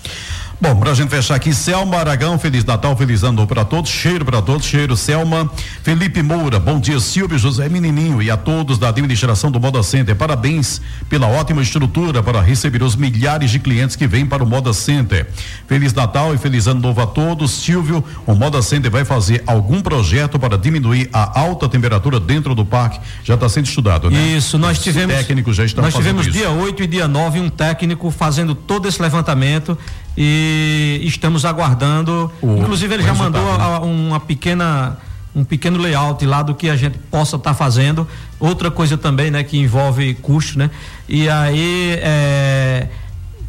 Bom, 0.64 0.74
pra 0.77 0.94
gente 0.94 1.11
fechar 1.11 1.35
aqui, 1.35 1.53
Selma 1.53 1.98
Aragão, 1.98 2.38
Feliz 2.38 2.64
Natal, 2.64 2.96
Feliz 2.96 3.22
Ano 3.22 3.46
para 3.46 3.66
todos, 3.66 3.90
cheiro 3.90 4.24
para 4.24 4.40
todos, 4.40 4.64
cheiro, 4.64 4.96
Selma, 4.96 5.50
Felipe 5.83 6.22
Moura, 6.22 6.59
bom 6.59 6.81
dia, 6.81 6.98
Silvio 7.00 7.38
José 7.38 7.68
Menininho 7.68 8.22
e 8.22 8.31
a 8.31 8.37
todos 8.38 8.79
da 8.79 8.88
administração 8.88 9.50
do 9.50 9.61
Moda 9.61 9.83
Center, 9.83 10.16
parabéns 10.16 10.81
pela 11.07 11.27
ótima 11.27 11.61
estrutura 11.61 12.22
para 12.22 12.40
receber 12.40 12.83
os 12.83 12.96
milhares 12.96 13.50
de 13.50 13.59
clientes 13.59 13.94
que 13.94 14.07
vêm 14.07 14.24
para 14.24 14.42
o 14.42 14.46
Moda 14.46 14.72
Center. 14.72 15.27
Feliz 15.68 15.92
Natal 15.92 16.35
e 16.35 16.38
Feliz 16.38 16.66
Ano 16.66 16.81
Novo 16.81 17.03
a 17.03 17.07
todos, 17.07 17.50
Silvio, 17.50 18.03
o 18.27 18.35
Moda 18.35 18.62
Center 18.62 18.90
vai 18.90 19.05
fazer 19.05 19.42
algum 19.46 19.83
projeto 19.83 20.38
para 20.38 20.57
diminuir 20.57 21.11
a 21.12 21.40
alta 21.40 21.68
temperatura 21.68 22.18
dentro 22.18 22.55
do 22.55 22.64
parque, 22.64 22.98
já 23.22 23.35
está 23.35 23.50
sendo 23.50 23.66
estudado, 23.66 24.11
né? 24.11 24.18
Isso, 24.29 24.57
nós 24.57 24.79
tivemos. 24.79 25.14
Técnicos 25.14 25.57
já 25.57 25.66
estão 25.66 25.85
Nós 25.85 25.92
tivemos 25.92 26.33
dia 26.33 26.48
8 26.48 26.85
e 26.85 26.87
dia 26.87 27.07
9 27.07 27.38
um 27.38 27.50
técnico 27.50 28.11
fazendo 28.11 28.55
todo 28.55 28.88
esse 28.88 29.03
levantamento 29.03 29.77
e 30.16 31.00
estamos 31.05 31.44
aguardando. 31.44 32.31
O, 32.40 32.57
inclusive 32.57 32.94
ele 32.94 33.03
já 33.03 33.14
mandou 33.14 33.50
a, 33.50 33.81
uma 33.81 34.20
pequena 34.20 34.96
um 35.35 35.42
pequeno 35.42 35.79
layout 35.79 36.24
lá 36.24 36.42
do 36.42 36.55
que 36.55 36.70
a 36.70 36.77
gente 36.77 36.96
possa 36.96 37.37
estar 37.37 37.50
tá 37.50 37.55
fazendo. 37.55 38.07
Outra 38.38 38.70
coisa 38.70 38.96
também, 38.96 39.31
né, 39.31 39.42
que 39.42 39.59
envolve 39.59 40.14
custo, 40.14 40.59
né? 40.59 40.70
E 41.09 41.29
aí 41.29 41.98
é, 42.00 42.88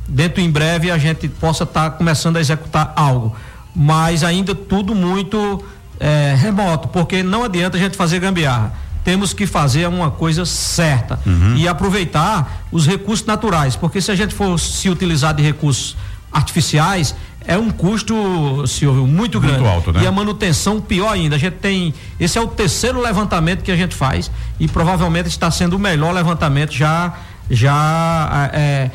dentro 0.08 0.42
em 0.42 0.50
breve 0.50 0.90
a 0.90 0.98
gente 0.98 1.28
possa 1.28 1.64
estar 1.64 1.92
tá 1.92 1.98
começando 1.98 2.38
a 2.38 2.40
executar 2.40 2.92
algo, 2.96 3.36
mas 3.76 4.24
ainda 4.24 4.56
tudo 4.56 4.96
muito 4.96 5.64
é, 6.00 6.36
remoto, 6.38 6.88
porque 6.88 7.22
não 7.22 7.44
adianta 7.44 7.78
a 7.78 7.80
gente 7.80 7.96
fazer 7.96 8.20
gambiarra. 8.20 8.74
Temos 9.04 9.34
que 9.34 9.46
fazer 9.46 9.88
uma 9.88 10.10
coisa 10.10 10.46
certa 10.46 11.20
uhum. 11.28 11.56
e 11.56 11.68
aproveitar 11.68 12.66
os 12.72 12.88
recursos 12.88 13.24
naturais, 13.26 13.76
porque 13.76 14.02
se 14.02 14.10
a 14.10 14.16
gente 14.16 14.34
for 14.34 14.58
se 14.60 14.90
utilizar 14.90 15.36
de 15.36 15.44
recursos 15.44 15.96
artificiais 16.36 17.16
é 17.48 17.58
um 17.58 17.70
custo, 17.70 18.66
Silvio, 18.68 19.06
muito, 19.06 19.40
muito 19.40 19.40
grande. 19.40 19.66
alto, 19.66 19.94
né? 19.94 20.02
E 20.04 20.08
a 20.08 20.12
manutenção 20.12 20.82
pior 20.82 21.14
ainda. 21.14 21.36
A 21.36 21.40
gente 21.40 21.58
tem. 21.58 21.94
Esse 22.20 22.38
é 22.38 22.42
o 22.42 22.48
terceiro 22.48 23.00
levantamento 23.00 23.64
que 23.64 23.72
a 23.72 23.76
gente 23.76 23.96
faz 23.96 24.32
e 24.60 24.68
provavelmente 24.68 25.28
está 25.28 25.50
sendo 25.52 25.76
o 25.76 25.80
melhor 25.80 26.12
levantamento 26.12 26.74
já, 26.74 27.14
já 27.50 28.50
é, 28.52 28.90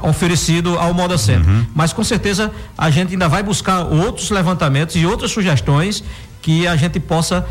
oferecido 0.00 0.78
ao 0.78 0.94
Moda 0.94 1.18
Center. 1.18 1.48
Uhum. 1.48 1.66
Mas 1.74 1.92
com 1.92 2.04
certeza 2.04 2.52
a 2.76 2.88
gente 2.88 3.12
ainda 3.12 3.28
vai 3.28 3.42
buscar 3.42 3.82
outros 3.82 4.30
levantamentos 4.30 4.94
e 4.94 5.04
outras 5.04 5.32
sugestões 5.32 6.04
que 6.40 6.68
a 6.68 6.76
gente 6.76 7.00
possa 7.00 7.44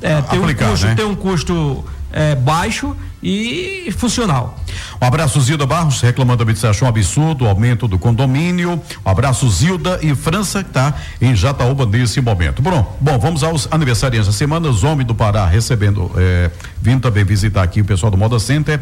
é, 0.00 0.20
ter, 0.20 0.38
Aplicar, 0.38 0.66
um 0.66 0.70
custo, 0.70 0.86
né? 0.86 0.94
ter 0.96 1.04
um 1.04 1.14
custo 1.14 1.84
é, 2.12 2.34
baixo 2.34 2.96
e 3.22 3.92
funcional. 3.96 4.58
Um 5.00 5.06
abraço, 5.06 5.40
Zilda 5.40 5.64
Barros, 5.64 6.00
reclamando 6.00 6.44
que 6.44 6.54
você 6.54 6.66
achou 6.66 6.86
um 6.86 6.88
absurdo 6.88 7.44
o 7.44 7.48
aumento 7.48 7.86
do 7.86 7.98
condomínio. 7.98 8.80
Um 9.04 9.10
abraço, 9.10 9.48
Zilda 9.48 9.98
e 10.02 10.14
França, 10.14 10.62
que 10.62 10.70
está 10.70 10.94
em 11.20 11.34
Jataúba 11.34 11.86
nesse 11.86 12.20
momento. 12.20 12.60
Bom, 12.60 12.96
bom, 13.00 13.18
vamos 13.18 13.44
aos 13.44 13.68
aniversariantes 13.70 14.26
da 14.26 14.32
semana. 14.32 14.68
Os 14.68 14.82
homens 14.82 15.06
do 15.06 15.14
Pará 15.14 15.46
recebendo, 15.46 16.10
é, 16.16 16.50
vindo 16.80 17.00
também 17.00 17.24
visitar 17.24 17.62
aqui 17.62 17.80
o 17.80 17.84
pessoal 17.84 18.10
do 18.10 18.16
Moda 18.16 18.38
Center. 18.38 18.80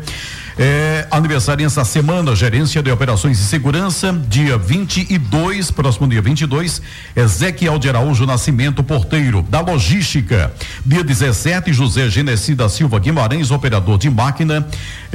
É, 0.62 1.06
aniversariantes 1.10 1.74
da 1.74 1.86
semana, 1.86 2.36
gerência 2.36 2.82
de 2.82 2.90
operações 2.90 3.40
e 3.40 3.44
segurança, 3.44 4.12
dia 4.28 4.58
22, 4.58 5.70
próximo 5.70 6.06
dia 6.06 6.20
22, 6.20 6.82
Ezequiel 7.16 7.78
de 7.78 7.88
Araújo 7.88 8.26
Nascimento, 8.26 8.84
porteiro 8.84 9.40
da 9.40 9.62
logística. 9.62 10.52
Dia 10.84 11.02
17, 11.02 11.72
José 11.72 12.10
Genesi 12.10 12.54
da 12.54 12.68
Silva 12.68 12.98
Guimarães, 12.98 13.50
operador 13.50 13.96
de 13.96 14.10
máquina. 14.10 14.68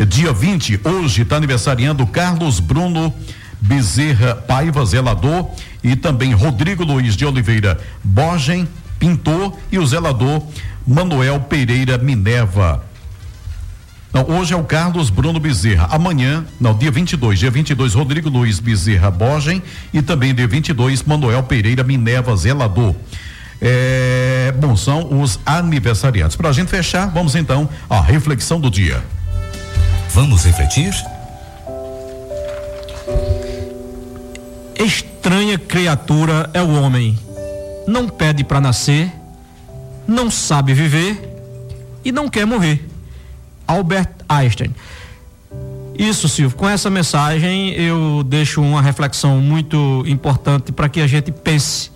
Dia 0.08 0.34
20, 0.34 0.80
hoje 0.84 1.22
está 1.22 1.36
aniversariando 1.36 2.08
Carlos 2.08 2.60
Bruno 2.60 3.14
Bezerra 3.62 4.34
Paiva, 4.34 4.84
zelador, 4.84 5.52
e 5.84 5.96
também 5.96 6.34
Rodrigo 6.34 6.84
Luiz 6.84 7.16
de 7.16 7.24
Oliveira 7.24 7.80
Borgen, 8.04 8.68
pintor, 8.98 9.56
e 9.72 9.78
o 9.78 9.86
zelador 9.86 10.42
Manuel 10.88 11.40
Pereira 11.42 12.00
Minerva. 12.00 12.95
Não, 14.16 14.38
hoje 14.38 14.54
é 14.54 14.58
o 14.58 14.64
Carlos 14.64 15.10
Bruno 15.10 15.42
Bezerra. 15.42 15.90
Amanhã, 15.92 16.46
não, 16.58 16.74
dia 16.74 16.90
22, 16.90 17.38
dia 17.38 17.52
22, 17.52 17.96
Rodrigo 17.96 18.30
Luiz 18.30 18.62
Bezerra 18.62 19.12
Borgen 19.12 19.62
e 19.94 20.02
também 20.02 20.34
dia 20.34 20.48
22, 20.48 21.04
Manuel 21.04 21.44
Pereira 21.44 21.84
Minerva 21.84 22.34
Zelador. 22.38 22.96
É, 23.62 24.54
bom, 24.58 24.74
são 24.78 25.20
os 25.20 25.38
aniversariantes. 25.46 26.38
Para 26.38 26.48
a 26.48 26.54
gente 26.54 26.70
fechar, 26.70 27.08
vamos 27.08 27.36
então 27.36 27.68
à 27.90 28.00
reflexão 28.00 28.58
do 28.58 28.72
dia. 28.72 29.04
Vamos 30.12 30.46
refletir? 30.46 30.94
Estranha 34.80 35.58
criatura 35.58 36.50
é 36.54 36.62
o 36.62 36.70
homem. 36.82 37.20
Não 37.86 38.08
pede 38.08 38.46
para 38.46 38.62
nascer, 38.62 39.12
não 40.08 40.32
sabe 40.32 40.74
viver 40.74 41.38
e 42.06 42.14
não 42.14 42.30
quer 42.30 42.46
morrer. 42.46 42.95
Albert 43.68 44.10
Einstein. 44.28 44.74
Isso, 45.98 46.28
Silvio. 46.28 46.58
Com 46.58 46.68
essa 46.68 46.90
mensagem 46.90 47.74
eu 47.74 48.24
deixo 48.24 48.62
uma 48.62 48.82
reflexão 48.82 49.40
muito 49.40 50.04
importante 50.06 50.72
para 50.72 50.90
que 50.90 51.00
a 51.00 51.08
gente 51.08 51.32
pense 51.32 51.90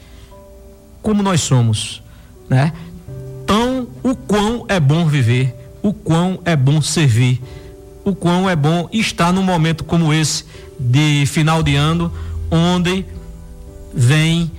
como 1.02 1.22
nós 1.22 1.42
somos, 1.42 2.02
né? 2.50 2.72
Então, 3.44 3.88
o 4.04 4.16
quão 4.16 4.66
é 4.68 4.80
bom 4.80 5.06
viver, 5.06 5.56
o 5.82 5.94
quão 5.94 6.40
é 6.46 6.56
bom 6.56 6.82
servir, 6.82 7.42
o 8.06 8.14
quão 8.14 8.50
é 8.50 8.56
bom 8.56 8.88
estar 8.92 9.34
num 9.34 9.44
momento 9.44 9.84
como 9.84 10.14
esse 10.14 10.46
de 10.80 11.26
final 11.26 11.62
de 11.62 11.76
ano, 11.76 12.12
onde 12.50 13.06
vem, 13.94 14.52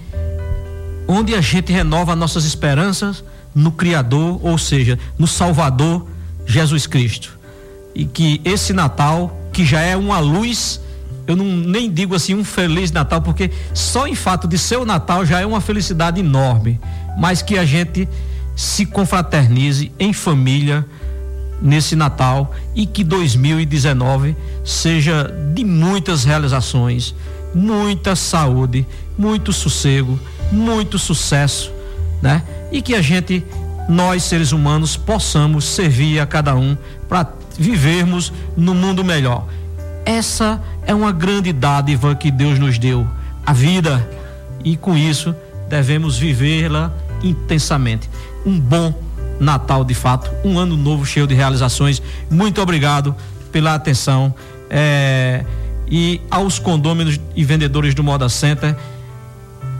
onde 1.06 1.34
a 1.34 1.40
gente 1.40 1.72
renova 1.72 2.14
nossas 2.14 2.44
esperanças 2.44 3.24
no 3.54 3.72
Criador, 3.72 4.44
ou 4.44 4.58
seja, 4.58 4.98
no 5.18 5.26
Salvador 5.26 6.06
Jesus 6.50 6.86
Cristo. 6.86 7.38
E 7.94 8.04
que 8.04 8.40
esse 8.44 8.72
Natal, 8.72 9.38
que 9.52 9.64
já 9.64 9.80
é 9.80 9.96
uma 9.96 10.18
luz, 10.18 10.80
eu 11.26 11.36
não 11.36 11.44
nem 11.44 11.90
digo 11.90 12.14
assim 12.14 12.34
um 12.34 12.44
feliz 12.44 12.90
Natal, 12.90 13.22
porque 13.22 13.50
só 13.72 14.06
em 14.06 14.14
fato 14.14 14.48
de 14.48 14.58
ser 14.58 14.78
o 14.78 14.84
Natal 14.84 15.24
já 15.24 15.40
é 15.40 15.46
uma 15.46 15.60
felicidade 15.60 16.20
enorme, 16.20 16.80
mas 17.18 17.42
que 17.42 17.56
a 17.56 17.64
gente 17.64 18.08
se 18.56 18.84
confraternize 18.84 19.92
em 19.98 20.12
família 20.12 20.84
nesse 21.62 21.94
Natal 21.94 22.52
e 22.74 22.86
que 22.86 23.04
2019 23.04 24.36
seja 24.64 25.30
de 25.54 25.64
muitas 25.64 26.24
realizações, 26.24 27.14
muita 27.54 28.16
saúde, 28.16 28.86
muito 29.16 29.52
sossego, 29.52 30.18
muito 30.50 30.98
sucesso, 30.98 31.70
né? 32.22 32.42
E 32.72 32.80
que 32.80 32.94
a 32.94 33.02
gente 33.02 33.44
nós 33.88 34.22
seres 34.24 34.52
humanos 34.52 34.96
possamos 34.96 35.64
servir 35.64 36.20
a 36.20 36.26
cada 36.26 36.54
um 36.54 36.76
para 37.08 37.26
vivermos 37.58 38.32
no 38.56 38.74
mundo 38.74 39.04
melhor. 39.04 39.46
Essa 40.04 40.60
é 40.86 40.94
uma 40.94 41.12
grande 41.12 41.52
dádiva 41.52 42.14
que 42.14 42.30
Deus 42.30 42.58
nos 42.58 42.78
deu, 42.78 43.06
a 43.44 43.52
vida, 43.52 44.08
e 44.64 44.76
com 44.76 44.96
isso 44.96 45.34
devemos 45.68 46.18
vivê-la 46.18 46.92
intensamente. 47.22 48.08
Um 48.44 48.58
bom 48.58 48.94
Natal 49.40 49.82
de 49.82 49.94
fato, 49.94 50.30
um 50.44 50.58
ano 50.58 50.76
novo 50.76 51.06
cheio 51.06 51.26
de 51.26 51.34
realizações. 51.34 52.02
Muito 52.30 52.60
obrigado 52.60 53.16
pela 53.50 53.74
atenção. 53.74 54.34
É, 54.68 55.44
e 55.90 56.20
aos 56.30 56.58
condôminos 56.58 57.18
e 57.34 57.42
vendedores 57.42 57.94
do 57.94 58.04
Moda 58.04 58.28
Center, 58.28 58.76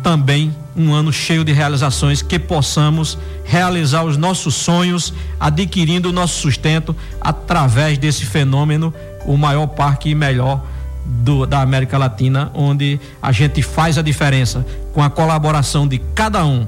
também 0.03 0.55
um 0.76 0.92
ano 0.92 1.12
cheio 1.12 1.44
de 1.44 1.53
realizações, 1.53 2.22
que 2.22 2.38
possamos 2.38 3.18
realizar 3.44 4.05
os 4.05 4.16
nossos 4.16 4.55
sonhos, 4.55 5.12
adquirindo 5.38 6.09
o 6.09 6.12
nosso 6.12 6.40
sustento 6.40 6.94
através 7.20 7.98
desse 7.98 8.24
fenômeno, 8.24 8.94
o 9.24 9.36
maior 9.36 9.66
parque 9.66 10.11
e 10.11 10.14
melhor 10.14 10.64
do, 11.05 11.46
da 11.46 11.61
América 11.61 11.98
Latina, 11.98 12.51
onde 12.55 13.01
a 13.20 13.32
gente 13.32 13.62
faz 13.62 13.98
a 13.98 14.03
diferença 14.03 14.64
com 14.92 15.03
a 15.03 15.11
colaboração 15.11 15.86
de 15.86 15.98
cada 16.14 16.44
um, 16.44 16.66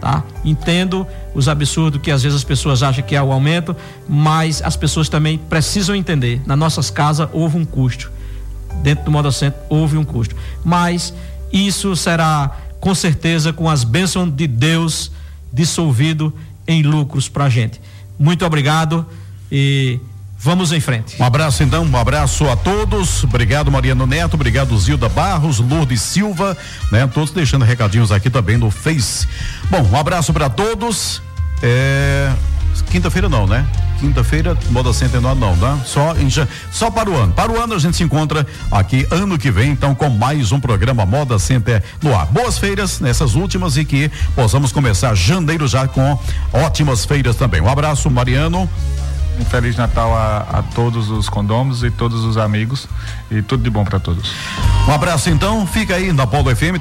tá? 0.00 0.22
Entendo 0.44 1.06
os 1.34 1.48
absurdos 1.48 2.00
que 2.00 2.10
às 2.10 2.22
vezes 2.22 2.36
as 2.38 2.44
pessoas 2.44 2.82
acham 2.82 3.04
que 3.04 3.16
é 3.16 3.22
o 3.22 3.32
aumento, 3.32 3.76
mas 4.08 4.62
as 4.62 4.76
pessoas 4.76 5.08
também 5.08 5.36
precisam 5.36 5.94
entender. 5.94 6.40
Nas 6.46 6.58
nossas 6.58 6.90
casas 6.90 7.28
houve 7.32 7.56
um 7.56 7.64
custo. 7.64 8.10
Dentro 8.82 9.04
do 9.04 9.10
modo 9.10 9.30
centro 9.30 9.60
houve 9.68 9.96
um 9.96 10.04
custo. 10.04 10.34
Mas 10.64 11.12
isso 11.52 11.94
será 11.96 12.56
com 12.80 12.94
certeza 12.94 13.52
com 13.52 13.68
as 13.68 13.84
bênçãos 13.84 14.34
de 14.34 14.46
Deus 14.46 15.12
dissolvido 15.52 16.34
em 16.66 16.82
lucros 16.82 17.28
para 17.28 17.44
a 17.44 17.48
gente. 17.48 17.80
Muito 18.18 18.44
obrigado 18.44 19.06
e 19.50 20.00
Vamos 20.42 20.72
em 20.72 20.80
frente. 20.80 21.20
Um 21.20 21.24
abraço 21.24 21.62
então, 21.62 21.84
um 21.84 21.96
abraço 21.98 22.48
a 22.48 22.56
todos. 22.56 23.22
Obrigado 23.24 23.70
Mariano 23.70 24.06
Neto, 24.06 24.34
obrigado 24.34 24.76
Zilda 24.78 25.06
Barros, 25.06 25.58
Lourdes 25.58 26.00
Silva, 26.00 26.56
né? 26.90 27.06
Todos 27.06 27.30
deixando 27.30 27.62
recadinhos 27.62 28.10
aqui 28.10 28.30
também 28.30 28.56
no 28.56 28.70
Face. 28.70 29.28
Bom, 29.68 29.86
um 29.92 29.96
abraço 29.98 30.32
para 30.32 30.48
todos. 30.48 31.20
É... 31.62 32.32
Quinta-feira 32.90 33.28
não, 33.28 33.46
né? 33.46 33.66
Quinta-feira, 34.00 34.56
Moda 34.70 34.94
Center 34.94 35.20
não, 35.20 35.34
não, 35.34 35.54
tá? 35.58 35.78
Só, 35.84 36.16
em, 36.16 36.28
só 36.72 36.90
para 36.90 37.10
o 37.10 37.14
ano. 37.14 37.34
Para 37.34 37.52
o 37.52 37.60
ano 37.60 37.74
a 37.74 37.78
gente 37.78 37.98
se 37.98 38.02
encontra 38.02 38.46
aqui 38.70 39.06
ano 39.10 39.38
que 39.38 39.50
vem, 39.50 39.70
então, 39.70 39.94
com 39.94 40.08
mais 40.08 40.52
um 40.52 40.58
programa 40.58 41.04
Moda 41.04 41.38
Center 41.38 41.82
no 42.02 42.16
ar. 42.16 42.24
Boas 42.24 42.58
feiras 42.58 42.98
nessas 42.98 43.34
últimas 43.34 43.76
e 43.76 43.84
que 43.84 44.10
possamos 44.34 44.72
começar 44.72 45.14
janeiro 45.14 45.68
já 45.68 45.86
com 45.86 46.18
ótimas 46.50 47.04
feiras 47.04 47.36
também. 47.36 47.60
Um 47.60 47.68
abraço, 47.68 48.10
Mariano. 48.10 48.68
Um 49.38 49.44
feliz 49.44 49.76
Natal 49.76 50.14
a, 50.14 50.46
a 50.50 50.62
todos 50.62 51.10
os 51.10 51.28
condôminos 51.28 51.82
e 51.82 51.90
todos 51.90 52.24
os 52.24 52.36
amigos 52.36 52.86
e 53.30 53.42
tudo 53.42 53.62
de 53.62 53.70
bom 53.70 53.84
para 53.84 53.98
todos. 53.98 54.32
Um 54.88 54.92
abraço 54.92 55.30
então, 55.30 55.66
fica 55.66 55.94
aí 55.94 56.12
na 56.12 56.26
Polo 56.26 56.54
FM. 56.54 56.78